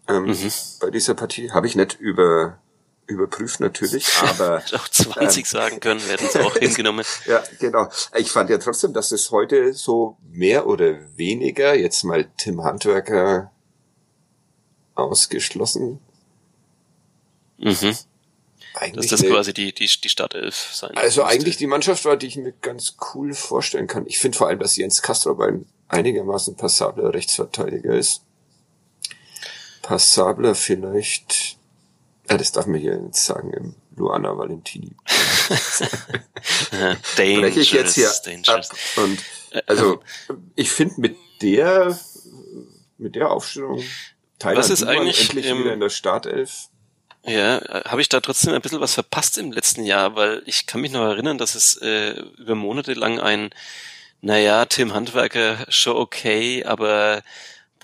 [0.09, 0.51] Ähm, Mhm.
[0.81, 2.59] Bei dieser Partie habe ich nicht über,
[3.07, 5.45] überprüft natürlich, aber auch 20 Ähm.
[5.45, 7.05] sagen können, wir hätten es auch hingenommen.
[7.27, 7.89] ja, genau.
[8.17, 13.53] Ich fand ja trotzdem, dass es heute so mehr oder weniger, jetzt mal Tim Handwerker
[14.95, 16.01] ausgeschlossen,
[17.59, 17.73] Mhm.
[17.81, 18.07] Dass
[18.75, 21.27] eigentlich das eine- quasi die, die, die Startelf sein Also müsste.
[21.35, 24.07] eigentlich die Mannschaft war, die ich mir ganz cool vorstellen kann.
[24.07, 28.21] Ich finde vor allem, dass Jens Castro ein einigermaßen passabler Rechtsverteidiger ist.
[29.81, 31.56] Passabler vielleicht,
[32.29, 34.97] ja, das darf man hier jetzt sagen, im Luana Valentini.
[37.17, 38.71] Breche ich jetzt hier dangerous, dangerous.
[38.71, 38.77] ab.
[38.97, 39.19] Und
[39.67, 40.01] also
[40.55, 41.99] ich finde mit der
[42.99, 43.83] mit der Aufstellung
[44.39, 46.69] Tyler Was ist Duman eigentlich, endlich ähm, wieder in der Startelf.
[47.25, 50.81] Ja, habe ich da trotzdem ein bisschen was verpasst im letzten Jahr, weil ich kann
[50.81, 53.51] mich noch erinnern, dass es äh, über Monate lang ein,
[54.21, 57.23] naja, Tim Handwerker schon okay, aber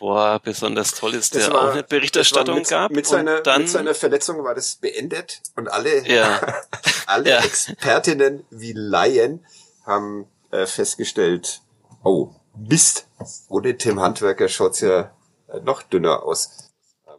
[0.03, 2.90] boah, besonders toll ist der auch nicht Berichterstattung das war mit, gab.
[2.90, 6.40] Mit seiner, dann, mit seiner Verletzung war das beendet und alle, Ja.
[7.07, 7.38] alle Ja.
[7.38, 9.46] Expertinnen wie Laien
[9.86, 11.61] haben äh, festgestellt,
[12.03, 13.07] oh, Mist,
[13.48, 15.12] ohne Tim Handwerker schaut's ja
[15.48, 16.72] äh, noch dünner aus.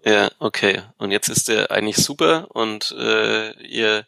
[0.06, 0.82] Ja, okay.
[0.97, 4.06] Und jetzt ist er eigentlich super und äh, ihr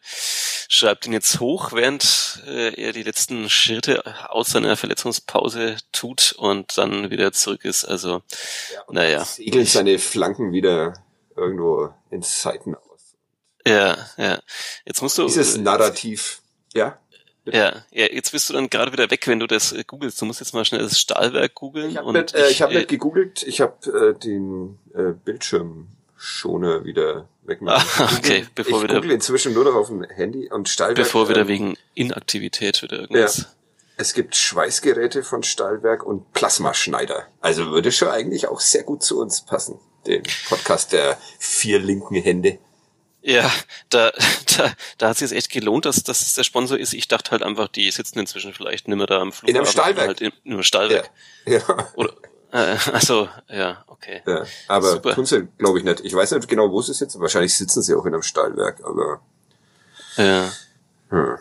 [0.67, 6.77] schreibt ihn jetzt hoch, während äh, er die letzten Schritte aus seiner Verletzungspause tut und
[6.77, 7.85] dann wieder zurück ist.
[7.85, 8.23] Also,
[8.89, 9.23] naja.
[9.23, 10.93] Segeln seine Flanken wieder
[11.35, 13.15] irgendwo ins Seiten aus.
[13.65, 14.39] Ja, ja.
[14.85, 15.27] Jetzt musst du.
[15.27, 16.41] Dieses Narrativ,
[16.73, 16.99] ja.
[17.45, 20.19] Ja, ja, jetzt bist du dann gerade wieder weg, wenn du das äh, googelst.
[20.21, 21.91] Du musst jetzt mal schnell das Stahlwerk googeln.
[21.91, 26.85] Ich habe nicht, äh, ich hab äh, nicht gegoogelt, ich habe äh, den äh, Bildschirmschoner
[26.85, 27.87] wieder wegmachen.
[28.05, 30.97] Ah, okay, bevor ich wieder- google inzwischen nur noch auf dem Handy und Stahlwerk.
[30.97, 33.47] bevor wieder ähm, wegen Inaktivität wieder irgendwas.
[33.97, 37.27] Es gibt Schweißgeräte von Stahlwerk und Plasmaschneider.
[37.39, 39.79] Also würde schon eigentlich auch sehr gut zu uns passen.
[40.05, 42.57] Den Podcast der vier linken Hände.
[43.27, 43.51] Ja,
[43.89, 44.11] da,
[44.57, 46.93] da, da hat es sich echt gelohnt, dass, dass es der Sponsor ist.
[46.93, 49.57] Ich dachte halt einfach, die sitzen inzwischen vielleicht nicht mehr da am Flughafen.
[49.57, 50.07] einem Stahlwerk.
[50.07, 51.09] Halt in, in einem Ja, Stahlwerk.
[51.47, 51.59] ja,
[51.95, 52.13] Oder,
[52.51, 54.21] äh, also, ja, okay.
[54.27, 54.45] ja.
[54.67, 55.15] Aber Super.
[55.15, 56.01] tun sie, glaube ich, nicht.
[56.01, 57.19] Ich weiß nicht genau, wo sie sitzen.
[57.19, 59.21] Wahrscheinlich sitzen sie auch in einem Stahlwerk, aber
[60.17, 60.51] Ja.
[61.09, 61.37] hm.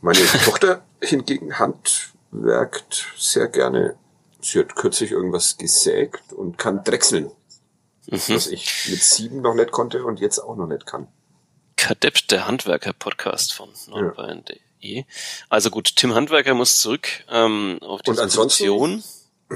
[0.00, 3.96] meine Tochter hingegen handwerkt sehr gerne.
[4.40, 7.30] Sie hat kürzlich irgendwas gesägt und kann drechseln.
[8.06, 8.20] Mhm.
[8.28, 11.08] Was ich mit sieben noch nicht konnte und jetzt auch noch nicht kann.
[11.76, 14.58] Kadepp, der Handwerker-Podcast von nordbayern.de.
[14.80, 15.02] Ja.
[15.48, 19.02] Also gut, Tim Handwerker muss zurück ähm, auf die Position.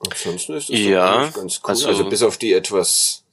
[0.00, 1.70] Ansonsten ist es ja, ganz cool.
[1.70, 3.24] Also, also bis auf die etwas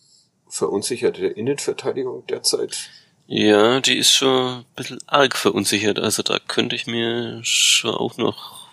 [0.48, 2.90] verunsicherte Innenverteidigung derzeit.
[3.28, 6.00] Ja, die ist schon ein bisschen arg verunsichert.
[6.00, 8.70] Also da könnte ich mir schon auch noch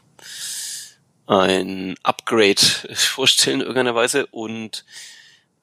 [1.27, 2.61] ein Upgrade
[2.95, 4.27] vorstellen in irgendeiner Weise.
[4.27, 4.85] Und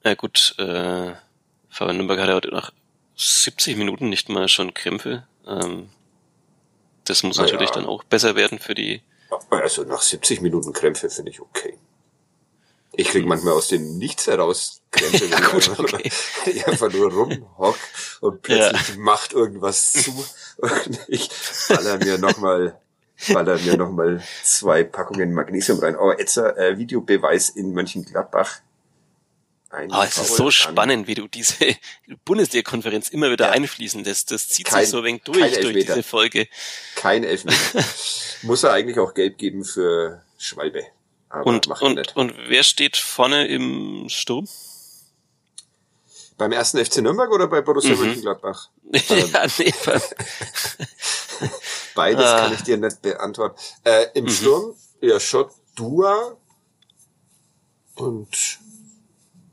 [0.02, 1.12] na gut, äh,
[1.68, 2.72] Fabian Nürnberg hat ja heute nach
[3.16, 5.26] 70 Minuten nicht mal schon Krämpfe.
[5.46, 5.90] Ähm,
[7.04, 7.74] das muss Na natürlich ja.
[7.76, 9.02] dann auch besser werden für die.
[9.50, 11.78] Also nach 70 Minuten Krämpfe finde ich okay.
[12.92, 16.10] Ich krieg manchmal aus dem Nichts heraus Krämpfe, ja, gut, okay.
[16.46, 17.78] ich einfach nur rumhock
[18.20, 19.00] und plötzlich ja.
[19.00, 20.24] macht irgendwas zu
[20.58, 21.30] und ich
[21.68, 22.80] baller mir nochmal
[23.28, 25.96] baller mir nochmal zwei Packungen Magnesium rein.
[25.96, 28.60] Oh, jetzt äh, Videobeweis in Mönchengladbach
[29.70, 30.52] Ah, es ist so an.
[30.52, 31.54] spannend, wie du diese
[32.24, 33.52] Bundesliga-Konferenz immer wieder ja.
[33.52, 34.32] einfließen lässt.
[34.32, 36.48] Das zieht kein, sich so ein wenig durch, durch diese Folge.
[36.96, 37.84] Kein Elfmeter.
[38.42, 40.84] Muss er eigentlich auch gelb geben für Schwalbe.
[41.28, 44.48] Aber und, und, und wer steht vorne im Sturm?
[46.36, 48.00] Beim ersten FC Nürnberg oder bei Borussia mhm.
[48.00, 48.70] Mönchengladbach?
[48.92, 49.74] ja, nee.
[51.94, 52.40] Beides ah.
[52.40, 53.60] kann ich dir nicht beantworten.
[53.84, 54.30] Äh, Im mhm.
[54.30, 56.36] Sturm, ja, schon Dua
[57.94, 58.59] und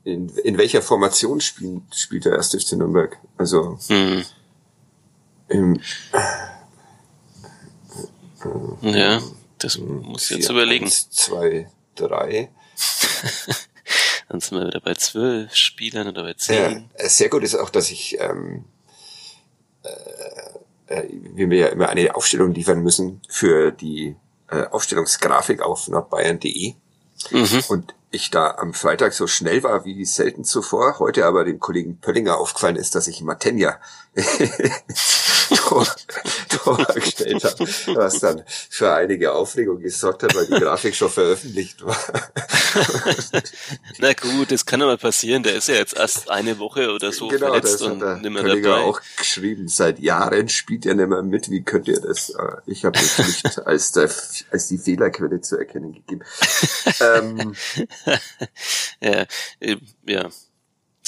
[0.08, 3.18] in, in welcher Formation spielt, spielt der erste FC Nürnberg?
[3.36, 4.24] Also hm.
[5.48, 5.80] im,
[8.82, 9.22] äh, ja,
[9.58, 10.86] das muss ich jetzt überlegen.
[10.86, 12.50] Eins, zwei, drei.
[14.28, 16.90] Dann sind wir wieder bei zwölf Spielern oder bei zehn.
[16.98, 18.64] Ja, sehr gut ist auch, dass ich ähm,
[19.82, 24.16] äh, äh, wir mir ja immer eine Aufstellung liefern müssen für die
[24.50, 26.74] äh, Aufstellungsgrafik auf nordbayern.de.
[27.30, 27.64] Mhm.
[27.68, 31.98] Und ich da am Freitag so schnell war wie selten zuvor, heute aber dem Kollegen
[31.98, 33.78] Pöllinger aufgefallen ist, dass ich Matenja
[35.56, 35.86] Tor,
[36.48, 41.84] Tor gestellt habe, was dann für einige Aufregung gesorgt hat, weil die Grafik schon veröffentlicht
[41.84, 41.98] war.
[43.98, 45.42] Na gut, das kann aber passieren.
[45.42, 48.68] Der ist ja jetzt erst eine Woche oder so genau, verletzt und nicht mehr Pöllinger
[48.68, 48.82] dabei.
[48.82, 51.50] auch geschrieben, seit Jahren spielt er nicht mehr mit.
[51.50, 52.30] Wie könnt ihr das?
[52.30, 54.10] Äh, ich habe es nicht als, der,
[54.50, 56.24] als die Fehlerquelle zu erkennen gegeben.
[57.00, 57.54] ähm,
[59.00, 59.26] ja,
[59.60, 59.76] äh,
[60.06, 60.28] ja.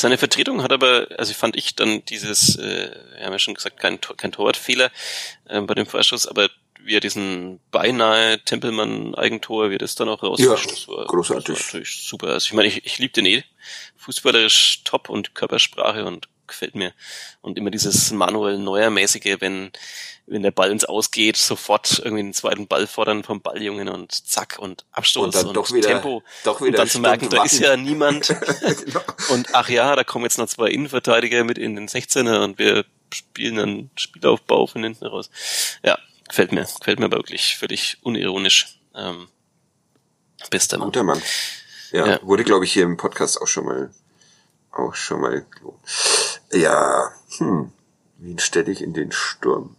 [0.01, 3.79] Seine Vertretung hat aber, also fand ich dann dieses, äh, wir haben ja schon gesagt,
[3.79, 4.91] kein, kein Torwartfehler
[5.45, 6.49] äh, bei dem Vorschuss, aber
[6.83, 11.55] wie er diesen beinahe Tempelmann-Eigentor, wie er das dann auch rausfischt, ja, war, großartig.
[11.55, 12.29] Das war natürlich super.
[12.29, 13.45] Also ich meine, ich, ich liebe den eh.
[13.99, 16.93] Fußballerisch top und Körpersprache und gefällt mir.
[17.41, 19.73] Und immer dieses Manuel Neuer-mäßige, wenn
[20.31, 24.59] wenn der Ball ins Ausgeht, sofort irgendwie den zweiten Ball fordern vom Balljungen und zack
[24.61, 26.23] und Abstoß und, dann und doch wieder, Tempo.
[26.45, 28.29] Doch wieder und dann zu merken, da ist ja niemand.
[28.85, 29.01] genau.
[29.31, 32.85] Und ach ja, da kommen jetzt noch zwei Innenverteidiger mit in den 16er und wir
[33.13, 35.31] spielen dann Spielaufbau von hinten raus.
[35.83, 35.99] Ja,
[36.29, 36.63] gefällt mir.
[36.63, 38.79] Gefällt mir aber wirklich völlig unironisch.
[38.95, 39.29] Ähm,
[40.49, 40.89] bester Mann.
[40.89, 41.21] Guter Mann.
[41.91, 42.23] Ja, ja.
[42.23, 43.91] wurde glaube ich hier im Podcast auch schon mal
[44.71, 45.45] auch schon mal
[46.53, 47.73] ja, hm,
[48.19, 49.77] wen stelle ich in den Sturm?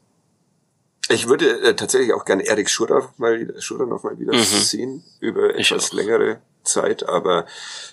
[1.10, 4.44] Ich würde äh, tatsächlich auch gerne Erik Schurer mal, Schurer noch mal wieder mhm.
[4.44, 7.46] sehen über etwas längere Zeit, aber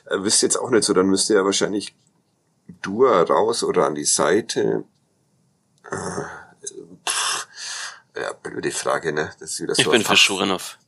[0.07, 1.95] äh, wisst jetzt auch nicht so, dann müsste ja wahrscheinlich
[2.83, 4.85] Dua raus oder an die Seite.
[5.91, 6.67] Äh,
[7.09, 7.49] pff,
[8.15, 9.31] ja, blöde Frage, ne?
[9.41, 10.79] Das ist wieder so ich bin für Schuranov.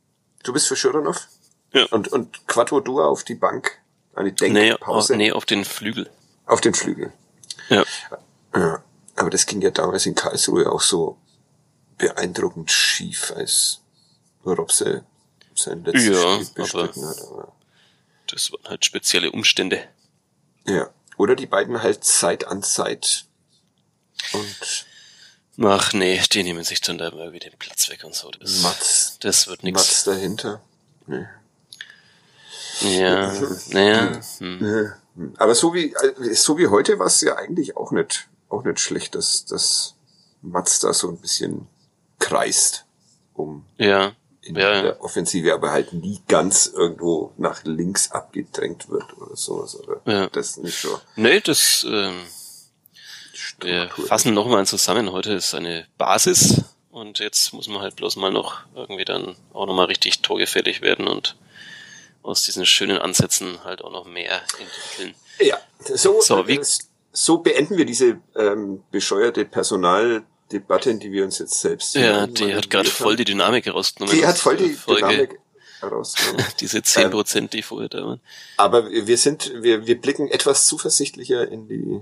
[0.43, 1.27] Du bist für Schuranov?
[1.73, 1.85] Ja.
[1.91, 3.79] Und, und Quattro Dua auf die Bank?
[4.13, 5.15] Eine Denkpause?
[5.15, 6.09] Nee, nee, auf den Flügel.
[6.45, 7.13] Auf den Flügel.
[7.71, 7.85] Ja.
[8.55, 8.83] ja.
[9.15, 11.17] Aber das ging ja damals in Karlsruhe auch so
[11.97, 13.81] beeindruckend schief, als
[14.45, 15.05] Robse
[15.55, 17.21] sein letztes ja, Spiel bestritten hat.
[17.21, 17.53] Aber
[18.27, 19.87] das waren halt spezielle Umstände.
[20.65, 20.89] Ja.
[21.17, 23.25] Oder die beiden halt Zeit an Zeit.
[24.33, 24.85] Und
[25.63, 28.31] Ach nee, die nehmen sich dann da wieder den Platz weg und so.
[28.31, 29.81] Das, Mats, das wird nichts.
[29.81, 30.61] Mats dahinter.
[31.07, 31.25] Nee.
[32.81, 33.33] Ja,
[33.69, 34.21] naja.
[34.39, 34.93] Hm.
[35.37, 35.93] Aber so wie,
[36.33, 39.95] so wie heute war es ja eigentlich auch nicht, auch nicht schlecht, dass, dass
[40.41, 41.67] Mats da so ein bisschen
[42.19, 42.85] kreist,
[43.33, 44.13] um ja.
[44.41, 49.75] in ja, der Offensive, aber halt nie ganz irgendwo nach links abgedrängt wird oder sowas,
[49.75, 50.27] oder ja.
[50.27, 50.99] das nicht so.
[51.15, 52.21] Nee, das, ähm,
[53.59, 55.11] wir fassen nochmal zusammen.
[55.11, 59.65] Heute ist eine Basis und jetzt muss man halt bloß mal noch irgendwie dann auch
[59.65, 61.35] nochmal richtig torgefällig werden und
[62.23, 65.15] aus diesen schönen Ansätzen halt auch noch mehr entwickeln.
[65.39, 66.59] Ja, so, so, wie,
[67.11, 71.95] so beenden wir diese ähm, bescheuerte Personaldebatte, die wir uns jetzt selbst.
[71.95, 74.15] Ja, die hat gerade voll die Dynamik herausgenommen.
[74.15, 75.01] Die hat voll die Folge.
[75.01, 75.39] Dynamik
[75.79, 76.45] herausgenommen.
[76.59, 78.21] diese zehn ähm, Prozent, die vorher da waren.
[78.57, 82.01] Aber wir sind, wir, wir blicken etwas zuversichtlicher in die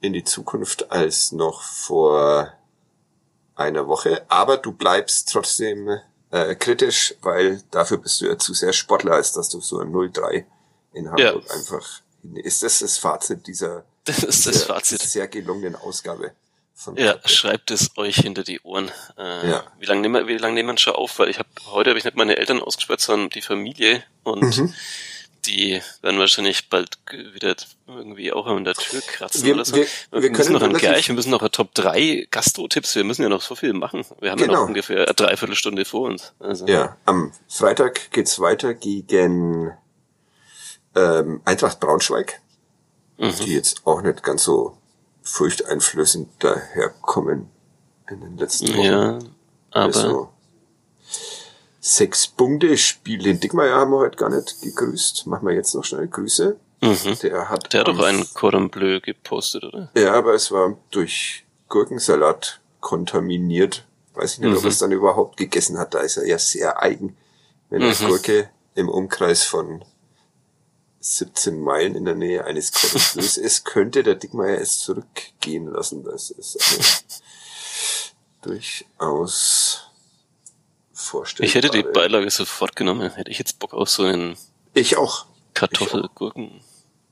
[0.00, 2.52] in die Zukunft als noch vor
[3.54, 5.98] einer Woche, aber du bleibst trotzdem
[6.30, 9.92] äh, kritisch, weil dafür bist du ja zu sehr Sportler, als dass du so ein
[9.92, 10.44] 0-3
[10.92, 11.54] in Hamburg ja.
[11.54, 12.00] einfach.
[12.34, 15.02] Ist das das Fazit dieser, das ist das Fazit.
[15.02, 16.32] sehr gelungenen Ausgabe?
[16.94, 17.28] ja, Karte.
[17.28, 18.90] schreibt es euch hinter die Ohren.
[19.16, 19.64] Äh, ja.
[19.80, 21.18] Wie lange nehmen wir, wie lange nehmen wir schon auf?
[21.18, 24.74] Weil ich habe heute habe ich nicht meine Eltern ausgesperrt, sondern die Familie und mhm
[25.48, 26.98] die werden wahrscheinlich bald
[27.32, 29.76] wieder irgendwie auch an der Tür kratzen wir, oder so.
[29.76, 33.04] Wir, wir, wir müssen noch ein Gleich, wir müssen noch ein Top 3 Gastro-Tipps, wir
[33.04, 34.04] müssen ja noch so viel machen.
[34.20, 34.52] Wir haben genau.
[34.52, 34.66] ja noch genau.
[34.66, 36.34] ungefähr eine Dreiviertelstunde vor uns.
[36.38, 36.66] Also.
[36.66, 39.72] Ja, am Freitag geht's weiter gegen
[40.94, 42.40] ähm, Eintracht Braunschweig,
[43.16, 43.34] mhm.
[43.44, 44.76] die jetzt auch nicht ganz so
[45.22, 47.50] furchteinflößend daherkommen
[48.10, 48.84] in den letzten Wochen.
[48.84, 49.18] Ja,
[49.70, 50.30] aber also,
[51.80, 53.22] Sechs Punkte Spiel.
[53.22, 55.26] Den Dickmeier haben wir heute gar nicht gegrüßt.
[55.26, 56.56] Machen wir jetzt noch schnell Grüße.
[56.80, 57.18] Mhm.
[57.22, 59.90] Der hat, Der hat doch einen Cordon Bleu gepostet, oder?
[59.96, 63.84] Ja, aber es war durch Gurkensalat kontaminiert.
[64.14, 64.56] Weiß ich nicht, mhm.
[64.56, 65.94] ob er es dann überhaupt gegessen hat.
[65.94, 67.16] Da ist er ja sehr eigen.
[67.70, 68.06] Wenn eine mhm.
[68.06, 69.84] Gurke im Umkreis von
[71.00, 76.04] 17 Meilen in der Nähe eines Cordon Bleus ist, könnte der Dickmeier es zurückgehen lassen.
[76.04, 77.22] Das ist
[78.42, 79.87] durchaus
[80.98, 81.46] vorstellen.
[81.46, 83.10] Ich hätte die Beilage sofort genommen.
[83.10, 84.36] Hätte ich jetzt Bock auf so einen
[84.74, 85.26] ich auch.
[85.54, 86.60] Kartoffelgurken.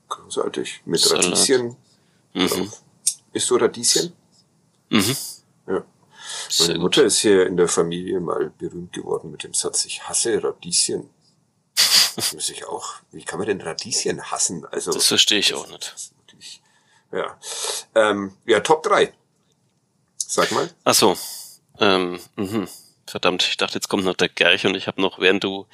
[0.09, 0.83] Großartig.
[0.85, 1.27] Mit Salat.
[1.27, 1.77] Radieschen.
[2.35, 2.73] Mhm.
[3.33, 4.13] Isst du Radieschen?
[4.91, 5.17] Mhm.
[5.67, 5.85] Ja.
[6.49, 7.09] Sehr Meine Mutter gut.
[7.09, 11.11] ist hier in der Familie mal berühmt geworden mit dem Satz, ich hasse Radieschen.
[12.15, 12.95] Das muss ich auch.
[13.13, 14.65] Wie kann man denn Radieschen hassen?
[14.71, 14.93] Also.
[14.93, 16.13] Das verstehe ich auch nicht.
[17.13, 17.39] Ja.
[17.95, 19.13] Ähm, ja, Top 3.
[20.17, 20.71] Sag mal.
[20.85, 21.17] Ach so.
[21.79, 22.69] Ähm, mhm.
[23.09, 25.67] Verdammt, ich dachte, jetzt kommt noch der Gerch und ich habe noch, während du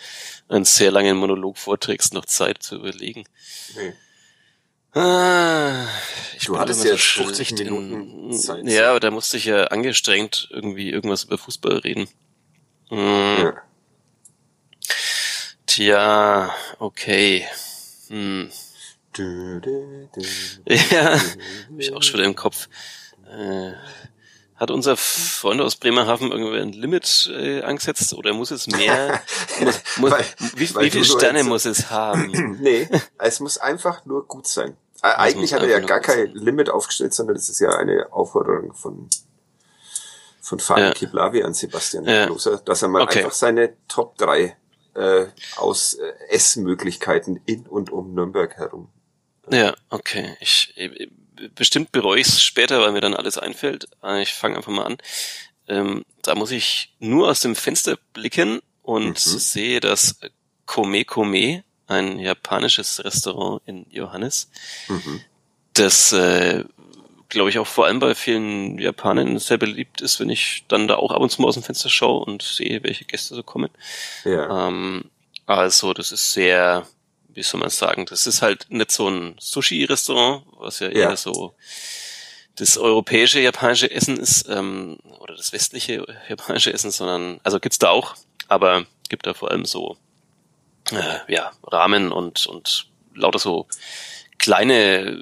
[0.48, 3.24] einen sehr langen Monolog vorträgst, noch Zeit zu überlegen.
[3.74, 3.94] Nee.
[4.94, 5.86] Ah,
[6.36, 8.64] ich du hattest ja so 50 Minuten Zeit.
[8.66, 12.08] Ja, aber da musste ich ja angestrengt irgendwie irgendwas über Fußball reden.
[12.90, 13.38] Hm.
[13.38, 13.62] Ja.
[15.64, 17.46] Tja, okay.
[18.08, 18.50] Hm.
[19.14, 20.20] Du, du, du,
[20.90, 22.68] ja, hab ich auch schon wieder im Kopf.
[23.26, 23.72] Äh,
[24.62, 29.20] hat unser Freund aus Bremerhaven irgendwie ein Limit äh, angesetzt oder muss es mehr?
[29.60, 32.58] muss, muss, weil, wie, weil wie viele Sterne muss es haben?
[32.60, 32.88] nee,
[33.18, 34.76] es muss einfach nur gut sein.
[35.02, 36.34] Äh, eigentlich hat er ja gar kein sein.
[36.34, 39.10] Limit aufgestellt, sondern das ist ja eine Aufforderung von
[40.40, 40.94] von Fabian ja.
[40.94, 42.26] Kiblavi an Sebastian ja.
[42.26, 43.18] Kloser, dass er mal okay.
[43.18, 44.56] einfach seine Top 3
[44.94, 48.90] äh, aus äh, Essmöglichkeiten in und um Nürnberg herum.
[49.50, 50.36] Ja, okay.
[50.40, 51.10] Ich, ich
[51.54, 53.88] bestimmt bereue ich es später, weil mir dann alles einfällt.
[54.20, 54.98] Ich fange einfach mal an.
[55.68, 59.38] Ähm, da muss ich nur aus dem Fenster blicken und mhm.
[59.38, 60.18] sehe das
[60.66, 64.50] Kome Kome, ein japanisches Restaurant in Johannes,
[64.88, 65.20] mhm.
[65.74, 66.64] das, äh,
[67.28, 70.96] glaube ich, auch vor allem bei vielen Japanern sehr beliebt ist, wenn ich dann da
[70.96, 73.70] auch ab und zu mal aus dem Fenster schaue und sehe, welche Gäste so kommen.
[74.24, 74.68] Ja.
[74.68, 75.04] Ähm,
[75.46, 76.86] also das ist sehr
[77.34, 81.16] wie soll man sagen, das ist halt nicht so ein Sushi-Restaurant, was ja, ja, eher
[81.16, 81.54] so
[82.56, 87.88] das europäische japanische Essen ist, ähm, oder das westliche japanische Essen, sondern, also gibt's da
[87.88, 88.14] auch,
[88.48, 89.96] aber gibt da vor allem so,
[90.90, 93.66] äh, ja, Ramen und, und lauter so
[94.38, 95.18] kleine,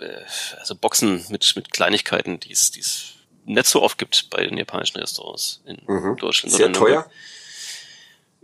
[0.00, 4.44] äh, also Boxen mit, mit Kleinigkeiten, die es, die es nicht so oft gibt bei
[4.44, 6.16] den japanischen Restaurants in mhm.
[6.16, 6.54] Deutschland.
[6.54, 7.10] Sehr teuer?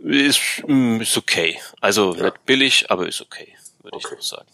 [0.05, 1.59] Ist, mm, ist okay.
[1.81, 2.25] Also ja.
[2.25, 4.07] nicht billig, aber ist okay, würde okay.
[4.11, 4.49] ich auch sagen.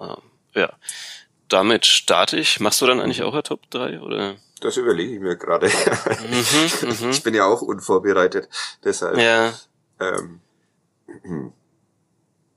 [0.00, 0.16] Ähm,
[0.54, 0.72] ja.
[1.48, 2.60] Damit starte ich.
[2.60, 3.26] Machst du dann eigentlich mhm.
[3.26, 4.36] auch eine Top 3 oder?
[4.60, 5.66] Das überlege ich mir gerade.
[5.66, 8.48] mhm, mhm, ich bin ja auch unvorbereitet,
[8.84, 9.18] deshalb.
[9.18, 9.52] Ja.
[9.98, 10.40] Ähm,
[11.22, 11.52] hm.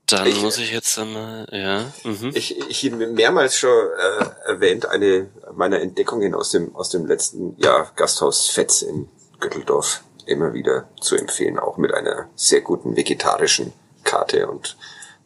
[0.06, 1.92] Dann ich, muss ich jetzt einmal, ja.
[2.04, 2.30] Mhm.
[2.36, 7.92] Ich, ich mehrmals schon äh, erwähnt eine meiner Entdeckungen aus dem aus dem letzten Jahr
[7.96, 13.74] Gasthaus Fetz in Götteldorf immer wieder zu empfehlen, auch mit einer sehr guten vegetarischen
[14.04, 14.78] Karte und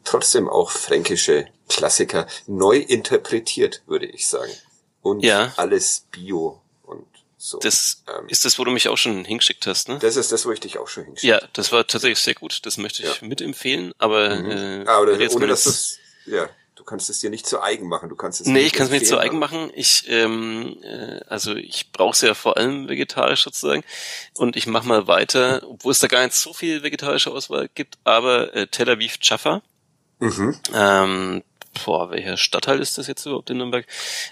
[0.04, 4.52] trotzdem auch fränkische Klassiker neu interpretiert, würde ich sagen.
[5.02, 5.54] Und ja.
[5.58, 7.06] alles Bio und
[7.38, 7.60] so.
[7.60, 10.00] Das ähm, ist das, wo du mich auch schon hingeschickt hast, ne?
[10.00, 11.44] Das ist das, wo ich dich auch schon hingeschickt habe.
[11.44, 12.66] Ja, das war tatsächlich sehr gut.
[12.66, 13.28] Das möchte ich ja.
[13.28, 14.52] mitempfehlen, aber, mhm.
[14.52, 18.08] äh, aber das, ohne dass das, ja du kannst es dir nicht zu eigen machen.
[18.08, 19.70] Du kannst es nee, ich kann es mir nicht zu eigen machen.
[19.76, 23.84] Ich, ähm, äh, also ich brauche es ja vor allem vegetarisch sozusagen.
[24.38, 27.98] Und ich mache mal weiter, obwohl es da gar nicht so viel vegetarische Auswahl gibt,
[28.06, 29.62] aber äh, Tel Aviv Jaffa.
[30.20, 30.58] Mhm.
[30.74, 31.44] Ähm,
[31.86, 33.86] boah, welcher Stadtteil ist das jetzt überhaupt in Nürnberg?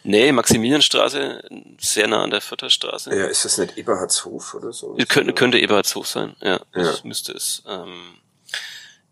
[0.03, 1.43] Nee, Maximilianstraße,
[1.79, 3.13] sehr nah an der Vierterstraße.
[3.13, 4.97] Ja, ist das nicht Eberhardshof oder so?
[5.09, 7.07] Könnte, könnte Eberhardshof sein, ja, das ja.
[7.07, 7.61] müsste es.
[7.67, 8.19] Ähm,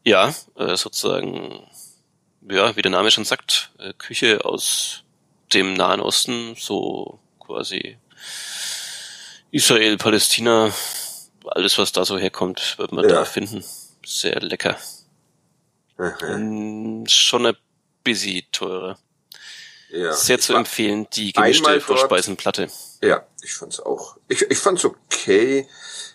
[0.04, 1.68] ja, äh, sozusagen
[2.50, 5.04] ja, wie der Name schon sagt, äh, Küche aus
[5.54, 7.98] dem Nahen Osten, so quasi
[9.52, 10.72] Israel, Palästina,
[11.46, 13.16] alles was da so herkommt, wird man ja.
[13.16, 13.64] da finden.
[14.06, 14.78] Sehr lecker.
[15.98, 17.06] Mhm.
[17.08, 17.58] Schon ein
[18.04, 18.98] bisschen teurer.
[19.90, 22.68] Ja, Sehr zu empfehlen, die gemischte Vorspeisenplatte.
[23.02, 24.18] Ja, ich fand's auch.
[24.28, 25.70] Ich, ich fand's okay.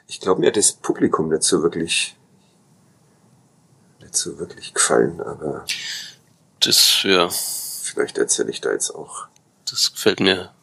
[0.07, 2.17] Ich glaube, mir hat das Publikum nicht so wirklich
[4.01, 5.65] nicht so wirklich gefallen, aber
[6.61, 7.29] das ja.
[7.29, 9.27] Vielleicht erzähle ich da jetzt auch.
[9.69, 10.55] Das gefällt mir.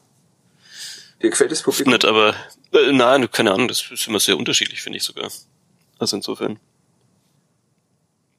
[1.22, 1.94] Dir gefällt das Publikum?
[1.94, 2.36] Nicht, aber
[2.72, 5.30] äh, nein, keine Ahnung, das ist immer sehr unterschiedlich, finde ich sogar.
[6.00, 6.60] Also insofern.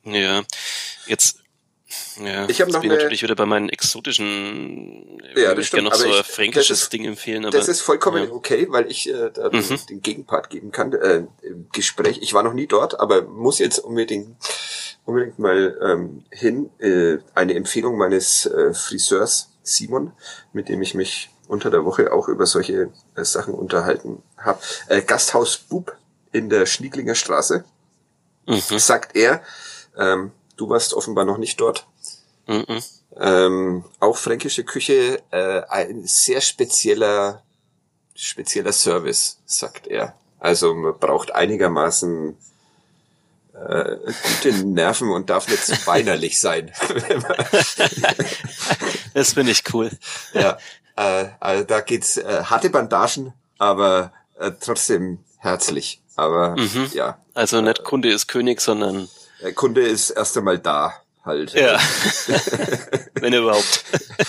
[0.05, 0.43] Ja,
[1.07, 1.41] jetzt
[2.23, 2.99] ja, ich habe noch bin eine...
[3.01, 5.21] natürlich wieder bei meinen exotischen.
[5.35, 5.85] Ja, das stimmt.
[5.85, 7.45] gerne noch so ein fränkisches ist, Ding empfehlen.
[7.45, 8.31] Aber, das ist vollkommen ja.
[8.31, 9.79] okay, weil ich äh, da mhm.
[9.89, 10.93] den Gegenpart geben kann.
[10.93, 12.19] Äh, Im Gespräch.
[12.21, 14.37] Ich war noch nie dort, aber muss jetzt unbedingt
[15.09, 16.71] unbedingt mal ähm, hin.
[16.79, 20.13] Äh, eine Empfehlung meines äh, Friseurs Simon,
[20.53, 24.61] mit dem ich mich unter der Woche auch über solche äh, Sachen unterhalten habe.
[24.89, 25.97] Äh, Gasthaus Bub
[26.33, 27.65] in der Schnieglinger Straße.
[28.47, 28.79] Mhm.
[28.79, 29.43] Sagt er.
[29.97, 31.87] Ähm, Du warst offenbar noch nicht dort.
[32.47, 32.83] Mhm.
[33.17, 37.43] Ähm, auch fränkische Küche, äh, ein sehr spezieller,
[38.15, 40.15] spezieller Service, sagt er.
[40.41, 42.37] Also man braucht einigermaßen
[43.67, 46.73] äh, gute Nerven und darf nicht zu weinerlich sein.
[49.15, 49.91] das finde ich cool.
[50.33, 50.59] Ja,
[50.97, 56.01] äh, also da geht's äh, harte Bandagen, aber äh, trotzdem herzlich.
[56.17, 56.91] Aber mhm.
[56.93, 57.19] ja.
[57.35, 59.09] Also nicht Kunde ist König, sondern
[59.41, 60.95] der Kunde ist erst einmal da
[61.25, 61.53] halt.
[61.53, 61.79] Ja.
[63.15, 63.85] Wenn überhaupt.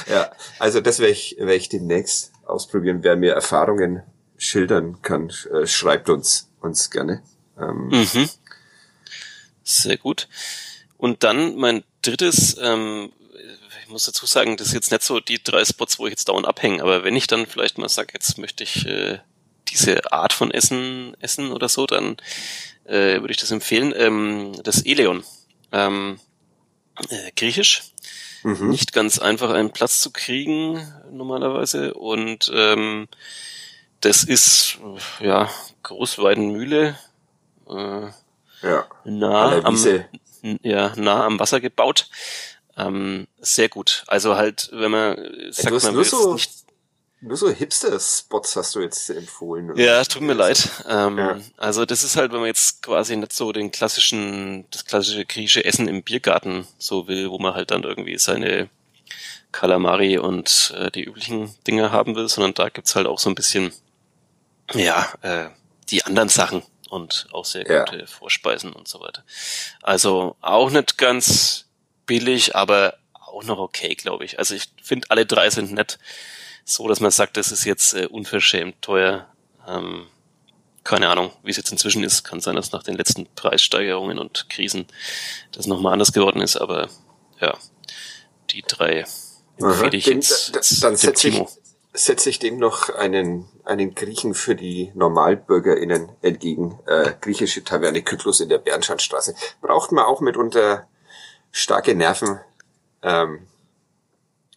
[0.07, 2.99] ja, also das werde ich, werde ich demnächst ausprobieren.
[3.01, 4.03] Wer mir Erfahrungen
[4.37, 7.23] schildern kann, äh, schreibt uns, uns gerne.
[7.59, 8.29] Ähm, mhm.
[9.69, 10.27] Sehr gut.
[10.97, 13.11] Und dann mein drittes, ähm,
[13.83, 16.27] ich muss dazu sagen, das ist jetzt nicht so die drei Spots, wo ich jetzt
[16.27, 19.19] dauernd abhänge, aber wenn ich dann vielleicht mal sage, jetzt möchte ich äh,
[19.69, 22.17] diese Art von Essen essen oder so, dann
[22.85, 23.93] äh, würde ich das empfehlen.
[23.95, 25.23] Ähm, das Eleon.
[25.71, 26.19] Ähm,
[27.09, 27.83] äh, griechisch.
[28.43, 28.69] Mhm.
[28.69, 31.93] Nicht ganz einfach einen Platz zu kriegen normalerweise.
[31.93, 33.07] Und ähm,
[34.01, 34.79] das ist
[35.19, 35.49] ja
[35.83, 36.97] Großweidenmühle.
[37.69, 38.07] Äh,
[38.61, 38.87] ja.
[39.05, 39.77] Nah am,
[40.61, 42.09] ja, nah am Wasser gebaut.
[42.77, 44.03] Ähm, sehr gut.
[44.07, 45.15] Also halt, wenn man
[45.51, 46.51] sagt, ja, man will so, nicht
[47.21, 49.71] nur so Hipster-Spots hast du jetzt empfohlen.
[49.71, 49.83] Oder?
[49.83, 50.69] Ja, tut mir leid.
[50.87, 51.39] Ähm, ja.
[51.57, 55.65] Also das ist halt, wenn man jetzt quasi nicht so den klassischen, das klassische griechische
[55.65, 58.69] Essen im Biergarten so will, wo man halt dann irgendwie seine
[59.51, 63.35] Kalamari und äh, die üblichen Dinge haben will, sondern da gibt's halt auch so ein
[63.35, 63.73] bisschen,
[64.73, 65.49] ja, äh,
[65.89, 68.05] die anderen Sachen und auch sehr gute ja.
[68.05, 69.23] Vorspeisen und so weiter.
[69.81, 71.65] Also auch nicht ganz
[72.05, 74.39] billig, aber auch noch okay, glaube ich.
[74.39, 75.99] Also ich finde, alle drei sind nett
[76.65, 79.27] so, dass man sagt, das ist jetzt äh, unverschämt teuer.
[79.67, 80.07] Ähm,
[80.83, 82.23] keine Ahnung, wie es jetzt inzwischen ist.
[82.23, 84.87] Kann sein, dass nach den letzten Preissteigerungen und Krisen
[85.51, 86.89] das nochmal anders geworden ist, aber
[87.39, 87.57] ja,
[88.51, 89.05] die drei
[89.57, 91.41] empfehle ich den, jetzt, jetzt dann setze ich,
[91.93, 96.79] setze ich dem noch einen, einen Griechen für die NormalbürgerInnen entgegen.
[96.85, 99.35] Äh, griechische Taverne Kyklos in der Bernschanstraße.
[99.61, 100.87] Braucht man auch mitunter
[101.51, 102.39] starke Nerven.
[103.01, 103.47] Ähm,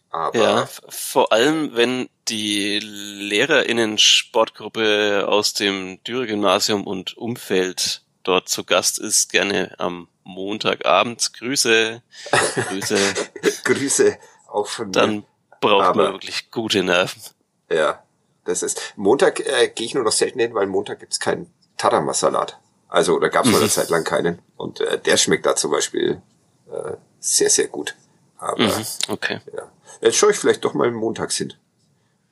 [0.09, 8.99] aber ja, vor allem, wenn die LehrerInnen-Sportgruppe aus dem Dürer-Gymnasium und Umfeld dort zu Gast
[8.99, 11.33] ist, gerne am Montagabend.
[11.33, 12.03] Grüße,
[12.69, 12.99] Grüße.
[13.63, 14.93] Grüße auch von mir.
[15.67, 17.21] Braucht Aber, man wirklich gute Nerven.
[17.71, 18.03] Ja,
[18.45, 18.93] das ist.
[18.95, 22.59] Montag äh, gehe ich nur noch selten hin, weil Montag gibt's keinen Tarama-Salat.
[22.87, 24.39] Also, da gab's mal eine Zeit lang keinen.
[24.57, 26.21] Und äh, der schmeckt da zum Beispiel
[26.71, 27.95] äh, sehr, sehr gut.
[28.37, 29.39] Aber, mhm, okay.
[29.55, 29.71] Ja.
[30.01, 31.53] Jetzt schaue ich vielleicht doch mal montags hin.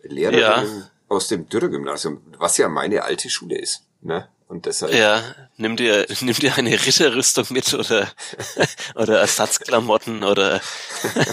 [0.04, 0.66] Lehrerin ja.
[1.08, 3.84] aus dem Dürre-Gymnasium, was ja meine alte Schule ist.
[4.02, 4.28] Ne?
[4.52, 4.94] Und deshalb.
[4.94, 5.24] Ja,
[5.56, 8.12] nimm dir, nimm dir eine Ritterrüstung mit oder,
[8.96, 10.60] oder Ersatzklamotten oder,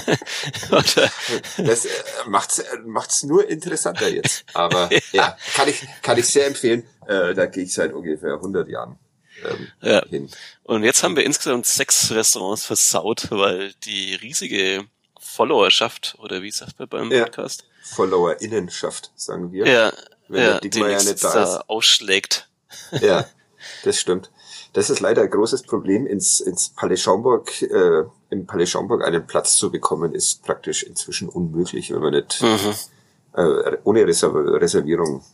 [0.70, 1.10] oder.
[1.56, 1.90] Das äh,
[2.28, 4.44] macht's, macht's nur interessanter jetzt.
[4.54, 6.84] Aber ja, ja kann ich, kann ich sehr empfehlen.
[7.08, 9.00] Äh, da gehe ich seit ungefähr 100 Jahren.
[9.44, 10.06] Ähm, ja.
[10.06, 10.30] Hin.
[10.62, 14.84] Und jetzt haben wir insgesamt sechs Restaurants versaut, weil die riesige
[15.18, 17.24] Followerschaft, oder wie sagt man beim ja.
[17.24, 17.64] Podcast?
[17.82, 19.66] Followerinnenschaft, sagen wir.
[19.66, 19.92] Ja,
[20.28, 21.68] wenn ja, der Dickmeier nicht da, da ist.
[21.68, 22.47] ausschlägt.
[23.00, 23.26] Ja,
[23.84, 24.30] das stimmt.
[24.72, 26.06] Das ist leider ein großes Problem.
[26.06, 31.28] Ins, ins Palais Schaumburg, äh, im Palais Schaumburg einen Platz zu bekommen, ist praktisch inzwischen
[31.28, 32.74] unmöglich, wenn man nicht mhm.
[33.34, 35.24] äh, ohne Reservierung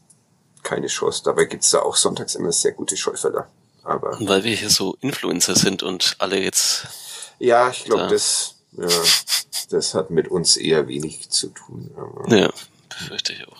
[0.63, 1.23] keine Chance.
[1.25, 3.49] Dabei gibt's da auch sonntags immer sehr gute Schäuferler.
[3.83, 6.87] Aber weil wir hier so Influencer sind und alle jetzt.
[7.39, 8.89] Ja, ich glaube, das Ja,
[9.71, 11.91] das hat mit uns eher wenig zu tun.
[11.97, 12.51] Aber ja,
[12.89, 13.57] befürchte ich auch.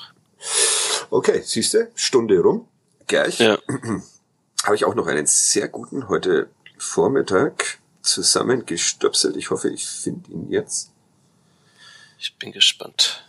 [1.11, 2.67] Okay, siehste, Stunde rum.
[3.07, 3.59] Gerch, Ja.
[4.65, 6.49] habe ich auch noch einen sehr guten heute
[6.79, 9.37] Vormittag zusammengestöpselt.
[9.37, 10.91] Ich hoffe, ich finde ihn jetzt.
[12.19, 13.25] Ich bin gespannt.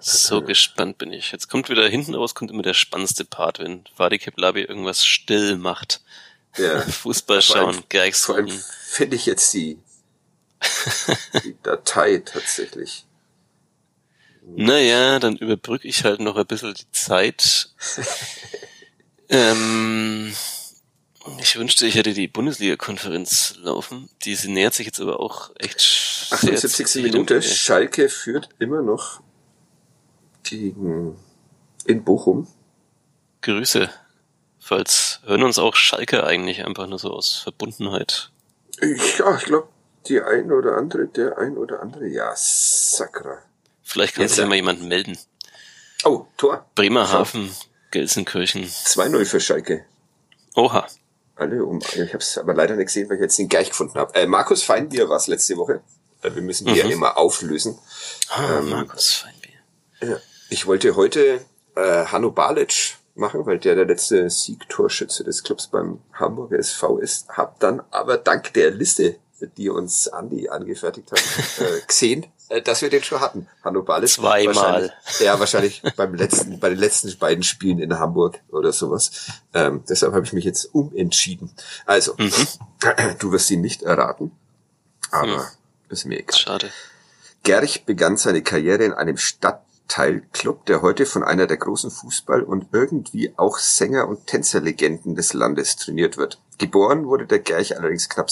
[0.00, 1.32] So gespannt bin ich.
[1.32, 5.56] Jetzt kommt wieder hinten raus, kommt immer der spannendste Part, wenn Fadi Keblabi irgendwas still
[5.56, 6.02] macht.
[6.58, 8.48] Der, Fußball vor allem- schauen, vor allem
[8.84, 9.78] finde ich jetzt die,
[11.44, 13.06] die Datei tatsächlich.
[14.44, 17.70] Naja, dann überbrücke ich halt noch ein bisschen die Zeit.
[19.28, 20.34] ähm,
[21.38, 24.10] ich wünschte, ich hätte die Bundesliga-Konferenz laufen.
[24.24, 26.94] Die nähert sich jetzt aber auch echt sehr 78.
[26.94, 27.34] jedem Minute.
[27.34, 27.46] Ende.
[27.46, 29.20] Schalke führt immer noch
[30.42, 31.16] gegen
[31.86, 32.48] in Bochum.
[33.42, 33.90] Grüße.
[34.58, 38.30] Falls hören uns auch Schalke eigentlich einfach nur so aus Verbundenheit.
[38.80, 39.68] Ich, ja, ich glaube,
[40.06, 43.38] die ein oder andere, der ein oder andere, ja, Sakra.
[43.92, 44.48] Vielleicht kann Jetzt sich ja ja.
[44.48, 45.18] mal jemand melden.
[46.04, 46.64] Oh, Tor.
[46.74, 47.54] Bremerhaven,
[47.90, 48.64] Gelsenkirchen.
[48.64, 49.84] 2-0 für Schalke.
[50.54, 50.86] Oha.
[51.36, 51.78] Alle um.
[51.80, 54.14] Ich habe es aber leider nicht gesehen, weil ich jetzt den gleich gefunden habe.
[54.14, 55.82] Äh, Markus Feinbier war es letzte Woche.
[56.22, 56.92] Äh, wir müssen die ja Mhm.
[56.92, 57.78] immer auflösen.
[58.30, 60.10] Ah, Ähm, Markus Feinbier.
[60.16, 60.16] Ja.
[60.48, 61.44] Ich wollte heute
[61.76, 67.28] äh, Hanno Balic machen, weil der der letzte Siegtorschütze des Clubs beim Hamburger SV ist.
[67.28, 69.16] Hab dann aber dank der Liste,
[69.56, 71.20] die uns Andi angefertigt hat,
[71.60, 72.26] äh, gesehen,
[72.60, 73.48] dass wir den schon hatten.
[73.64, 74.10] Hanno Balic.
[74.10, 74.92] Zweimal.
[75.20, 79.10] Ja, wahrscheinlich beim letzten, bei den letzten beiden Spielen in Hamburg oder sowas.
[79.54, 81.50] Ähm, deshalb habe ich mich jetzt umentschieden.
[81.86, 82.14] Also,
[83.18, 84.32] du wirst ihn nicht erraten,
[85.10, 85.50] aber
[85.88, 86.36] ist mir egal.
[86.36, 86.70] Schade.
[87.42, 92.68] Gerch begann seine Karriere in einem Stadtteilclub, der heute von einer der großen Fußball- und
[92.72, 96.40] irgendwie auch Sänger- und Tänzerlegenden des Landes trainiert wird.
[96.58, 98.30] Geboren wurde der Gerch allerdings knapp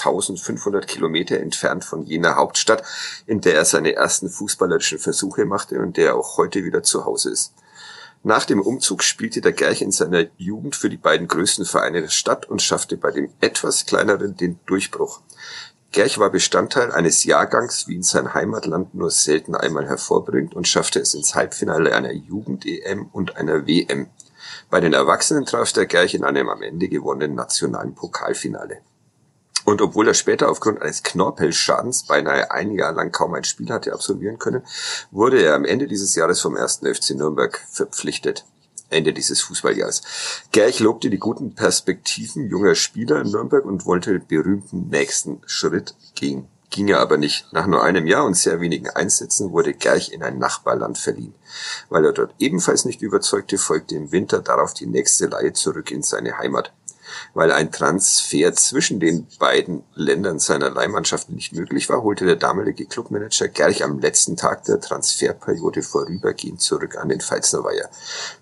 [0.00, 2.82] 6500 Kilometer entfernt von jener Hauptstadt,
[3.26, 7.04] in der er seine ersten fußballerischen Versuche machte und der er auch heute wieder zu
[7.04, 7.54] Hause ist.
[8.22, 12.10] Nach dem Umzug spielte der Gerch in seiner Jugend für die beiden größten Vereine der
[12.10, 15.22] Stadt und schaffte bei dem etwas kleineren den Durchbruch.
[15.92, 21.00] Gerch war Bestandteil eines Jahrgangs, wie ihn sein Heimatland nur selten einmal hervorbringt und schaffte
[21.00, 24.08] es ins Halbfinale einer Jugend-EM und einer WM.
[24.68, 28.82] Bei den Erwachsenen traf der Gerch in einem am Ende gewonnenen nationalen Pokalfinale.
[29.64, 33.92] Und obwohl er später aufgrund eines Knorpelschadens beinahe ein Jahr lang kaum ein Spiel hatte
[33.92, 34.62] absolvieren können,
[35.10, 36.80] wurde er am Ende dieses Jahres vom 1.
[36.84, 38.44] FC Nürnberg verpflichtet.
[38.90, 40.02] Ende dieses Fußballjahres.
[40.50, 45.94] Gerch lobte die guten Perspektiven junger Spieler in Nürnberg und wollte den berühmten nächsten Schritt
[46.14, 46.48] gehen.
[46.70, 47.52] Ging er aber nicht.
[47.52, 51.34] Nach nur einem Jahr und sehr wenigen Einsätzen wurde Gerch in ein Nachbarland verliehen.
[51.88, 56.02] Weil er dort ebenfalls nicht überzeugte, folgte im Winter darauf die nächste Leihe zurück in
[56.02, 56.72] seine Heimat.
[57.34, 62.86] Weil ein Transfer zwischen den beiden Ländern seiner Leihmannschaft nicht möglich war, holte der damalige
[62.86, 67.90] Clubmanager Gerch am letzten Tag der Transferperiode vorübergehend zurück an den Pfalznerweiher.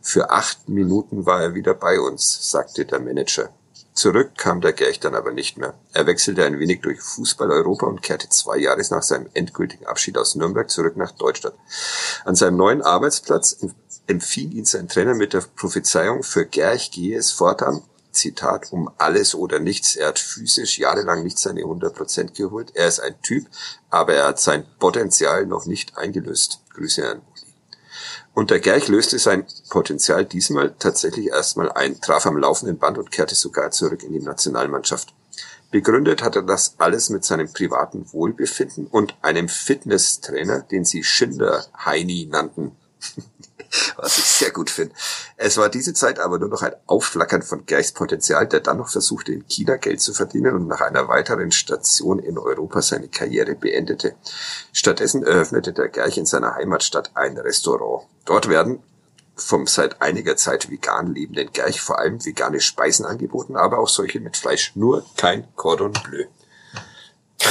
[0.01, 3.51] Für acht Minuten war er wieder bei uns, sagte der Manager.
[3.99, 5.75] Zurück kam der Gerch dann aber nicht mehr.
[5.93, 10.37] Er wechselte ein wenig durch Fußball-Europa und kehrte zwei Jahre nach seinem endgültigen Abschied aus
[10.37, 11.57] Nürnberg zurück nach Deutschland.
[12.25, 13.57] An seinem neuen Arbeitsplatz
[14.07, 17.83] empfing ihn sein Trainer mit der Prophezeiung, für Gerch gehe es fortan
[18.19, 19.97] Zitat, um alles oder nichts.
[19.97, 22.73] Er hat physisch jahrelang nicht seine 100% geholt.
[22.75, 23.47] Er ist ein Typ,
[23.91, 26.61] aber er hat sein Potenzial noch nicht eingelöst.
[26.75, 27.53] Grüße an Uli.
[28.35, 33.11] Und der Gerch löste sein Potenzial diesmal tatsächlich erstmal ein, traf am laufenden Band und
[33.11, 35.15] kehrte sogar zurück in die Nationalmannschaft.
[35.71, 41.67] Begründet hat er das alles mit seinem privaten Wohlbefinden und einem Fitnesstrainer, den sie Schinder
[41.85, 42.77] Heini nannten.
[43.97, 44.95] Was ich sehr gut finde.
[45.37, 48.89] Es war diese Zeit aber nur noch ein Aufflackern von Gerchs Potenzial, der dann noch
[48.89, 53.55] versuchte, in China Geld zu verdienen und nach einer weiteren Station in Europa seine Karriere
[53.55, 54.15] beendete.
[54.73, 58.07] Stattdessen eröffnete der Gerch in seiner Heimatstadt ein Restaurant.
[58.25, 58.83] Dort werden
[59.37, 64.21] vom seit einiger Zeit vegan lebenden Gerch vor allem vegane Speisen angeboten, aber auch solche
[64.21, 64.73] mit Fleisch.
[64.75, 66.25] Nur kein Cordon Bleu.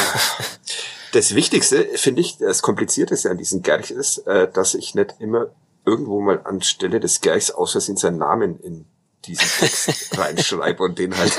[1.13, 5.47] Das Wichtigste, finde ich, das Komplizierteste an diesem Gerch ist, äh, dass ich nicht immer
[5.87, 8.85] irgendwo mal anstelle des Gerchs aus Versehen seinen Namen in
[9.25, 11.33] diesen Text reinschreibe und den halt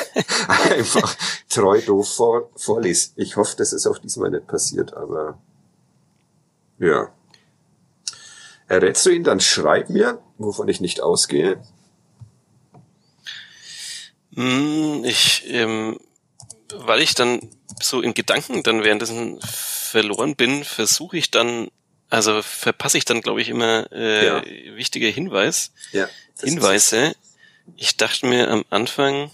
[0.71, 1.15] einfach
[1.49, 3.11] treu doof vor, vorlese.
[3.17, 5.39] Ich hoffe, das ist auch diesmal nicht passiert, aber
[6.79, 7.13] ja.
[8.69, 11.63] Errätst du ihn, dann schreib mir, wovon ich nicht ausgehe.
[14.35, 15.99] Hm, ich, ähm,
[16.75, 17.41] weil ich dann
[17.81, 21.69] so in Gedanken dann währenddessen verloren bin, versuche ich dann,
[22.11, 24.43] also verpasse ich dann, glaube ich, immer äh, Ja.
[24.77, 26.09] wichtige Hinweis, Ja.
[26.41, 27.15] Hinweise.
[27.77, 29.31] Ich dachte mir am Anfang,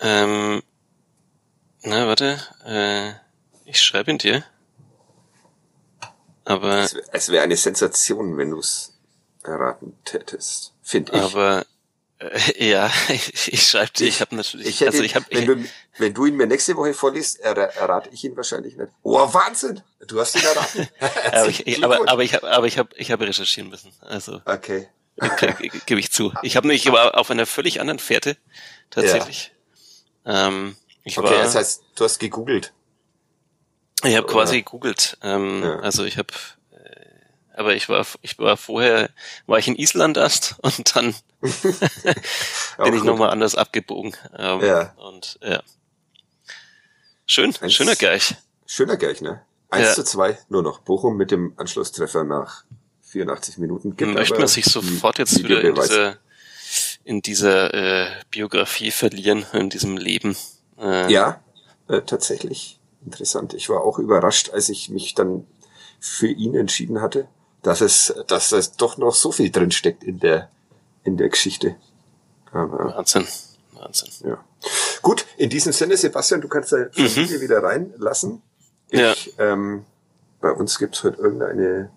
[0.00, 0.62] ähm,
[1.82, 2.40] Na, warte.
[2.64, 3.12] Äh,
[3.68, 4.44] ich schreibe ihn dir.
[6.44, 6.88] Aber.
[7.12, 8.92] Es, wäre eine Sensation, wenn du es
[9.42, 11.18] erraten hättest, finde ich.
[11.20, 11.64] Aber
[12.18, 14.66] äh, ja, ich, ich schreibe dir, ich habe natürlich.
[14.66, 17.40] Ich hätte, also ich hab, wenn, ich, du, wenn du ihn mir nächste Woche vorliest,
[17.40, 18.90] er, errate ich ihn wahrscheinlich nicht.
[19.02, 19.82] Oh, Wahnsinn!
[20.06, 20.88] Du hast ihn erraten.
[21.32, 23.92] aber ich, aber, aber ich habe aber ich habe ich habe recherchieren müssen.
[24.00, 24.88] Also okay.
[25.86, 26.32] gebe ich zu.
[26.42, 28.36] Ich habe nämlich aber auf einer völlig anderen Fährte
[28.90, 29.52] tatsächlich.
[30.24, 30.48] Ja.
[30.48, 32.72] Ähm, ich okay, war, das heißt, du hast gegoogelt.
[34.02, 35.16] Ich habe quasi gegoogelt.
[35.22, 35.78] Ähm, ja.
[35.80, 36.32] Also ich habe,
[37.54, 39.10] aber ich war, ich war vorher,
[39.46, 44.16] war ich in Island erst und dann bin ich nochmal anders abgebogen.
[44.36, 44.94] Ähm, ja.
[44.96, 45.62] Und ja.
[47.26, 48.34] Schön, Eins, schöner Gerch.
[48.66, 49.42] Schöner Gerch, ne?
[49.70, 49.94] 1 ja.
[49.94, 50.80] zu 2, nur noch.
[50.80, 52.64] Bochum mit dem Anschlusstreffer nach
[53.02, 53.96] 84 Minuten.
[53.96, 56.16] Gibt Möchte man sich sofort jetzt wieder in dieser,
[57.04, 60.36] in dieser äh, Biografie verlieren, in diesem Leben.
[60.78, 61.42] Äh, ja,
[61.88, 63.54] äh, tatsächlich interessant.
[63.54, 65.46] Ich war auch überrascht, als ich mich dann
[65.98, 67.28] für ihn entschieden hatte,
[67.64, 70.50] dass es, dass es doch noch so viel drin steckt in der,
[71.02, 71.76] in der Geschichte.
[72.52, 73.26] Aber, Wahnsinn.
[73.72, 74.10] Wahnsinn.
[74.28, 74.44] Ja.
[75.02, 77.08] Gut, in diesem Sinne, Sebastian, du kannst deine mhm.
[77.08, 78.42] Familie wieder reinlassen.
[78.90, 79.14] Ich, ja.
[79.38, 79.84] ähm,
[80.40, 81.90] bei uns gibt's heute irgendeine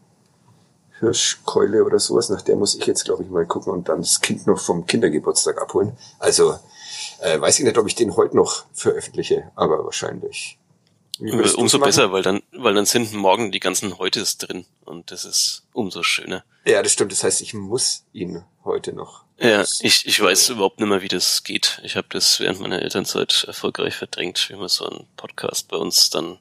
[1.00, 4.22] Hirschkeule oder sowas, nach der muss ich jetzt, glaube ich, mal gucken und dann das
[4.22, 5.96] Kind noch vom Kindergeburtstag abholen.
[6.18, 6.58] Also
[7.20, 10.58] äh, weiß ich nicht, ob ich den heute noch veröffentliche, aber wahrscheinlich.
[11.20, 15.64] Umso besser, weil dann, weil dann sind morgen die ganzen Heutes drin und das ist
[15.74, 16.44] umso schöner.
[16.66, 17.12] Ja, das stimmt.
[17.12, 19.24] Das heißt, ich muss ihn heute noch.
[19.40, 21.80] Ja, ich, ich weiß überhaupt nicht mehr, wie das geht.
[21.84, 26.10] Ich habe das während meiner Elternzeit erfolgreich verdrängt, wie man so einen Podcast bei uns
[26.10, 26.40] dann.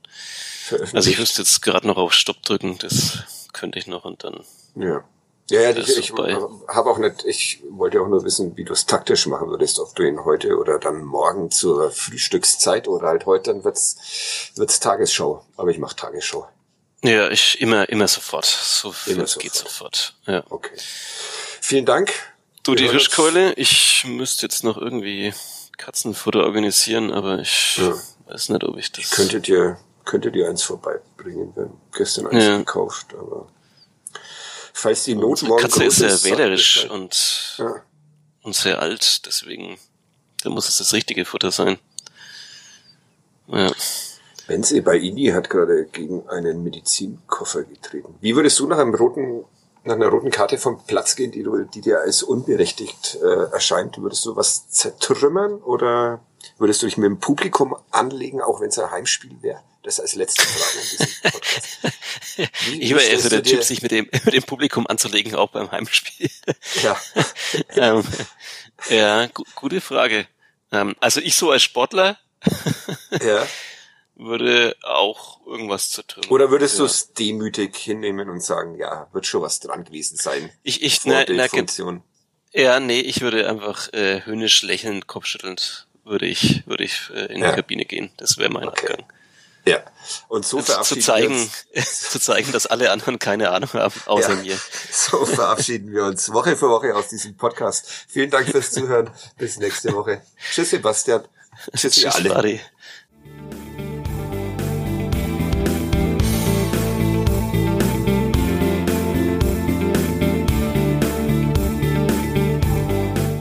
[0.92, 3.18] Also ich müsste jetzt gerade noch auf Stopp drücken, das
[3.52, 4.44] könnte ich noch und dann.
[4.74, 5.04] Ja.
[5.48, 8.86] Ja, ja, ich, ich habe auch nicht, ich wollte auch nur wissen, wie du es
[8.86, 13.52] taktisch machen würdest, ob du ihn heute oder dann morgen zur Frühstückszeit oder halt heute,
[13.52, 13.96] dann wird's,
[14.56, 15.44] wird's Tagesschau.
[15.56, 16.48] Aber ich mache Tagesschau.
[17.04, 18.46] Ja, ich immer, immer sofort.
[18.46, 20.14] So viel es geht sofort.
[20.26, 20.42] Ja.
[20.50, 20.74] Okay.
[21.60, 22.12] Vielen Dank.
[22.64, 25.32] Du, die Hirschkeule, ich müsste jetzt noch irgendwie
[25.76, 27.94] Katzenfutter organisieren, aber ich ja.
[28.26, 29.04] weiß nicht, ob ich das.
[29.04, 32.56] Ich könnte dir, könnte dir eins vorbeibringen, wenn gestern eins ja.
[32.58, 33.46] gekauft, aber
[34.76, 37.82] falls die Not morgen Katze ist sehr wählerisch und, ja.
[38.42, 39.78] und sehr alt, deswegen
[40.42, 41.78] da muss es das richtige Futter sein.
[43.48, 43.72] Ja.
[44.46, 48.14] Benze bei Ini hat gerade gegen einen Medizinkoffer getreten.
[48.20, 49.44] Wie würdest du nach einem roten,
[49.84, 53.98] nach einer roten Karte vom Platz gehen, die, du, die dir als unberechtigt äh, erscheint?
[53.98, 56.20] Würdest du was zertrümmern oder
[56.58, 59.62] würdest du dich mit dem Publikum anlegen, auch wenn es ein Heimspiel wäre?
[59.82, 61.78] Das als letzte Frage in diesem Podcast.
[62.66, 65.50] Wie, ich war eher so der Typ, sich mit dem, mit dem Publikum anzulegen, auch
[65.50, 66.28] beim Heimspiel.
[66.82, 67.00] Ja.
[67.76, 68.04] ähm,
[68.90, 70.26] ja, gu gute Frage.
[70.72, 72.18] Ähm, also ich so als Sportler
[73.22, 73.46] ja.
[74.16, 76.24] würde auch irgendwas zu tun.
[76.30, 76.78] Oder würdest ja.
[76.80, 80.50] du es demütig hinnehmen und sagen, ja, wird schon was dran gewesen sein?
[80.62, 82.02] Ich, ich, na, na, Funktion.
[82.52, 87.42] Ja, nee, ich würde einfach äh, höhnisch lächelnd, kopfschüttelnd würde ich, würde ich äh, in
[87.42, 87.50] ja.
[87.50, 88.10] die Kabine gehen.
[88.16, 88.86] Das wäre mein okay.
[88.88, 89.06] Abgang.
[89.66, 89.82] Ja.
[90.28, 91.42] Und so verabschieden zu zeigen, wir
[91.74, 92.10] uns.
[92.10, 94.58] zu zeigen, dass alle anderen keine Ahnung haben, außer ja, mir.
[94.92, 97.90] So verabschieden wir uns Woche für Woche aus diesem Podcast.
[98.08, 99.10] Vielen Dank fürs Zuhören.
[99.36, 100.22] Bis nächste Woche.
[100.52, 101.24] Tschüss, Sebastian.
[101.74, 102.28] Tschüss, Tschüss alle.
[102.32, 102.60] Buddy.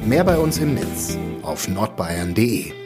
[0.06, 2.85] Mehr bei uns im Netz auf nordbayern.de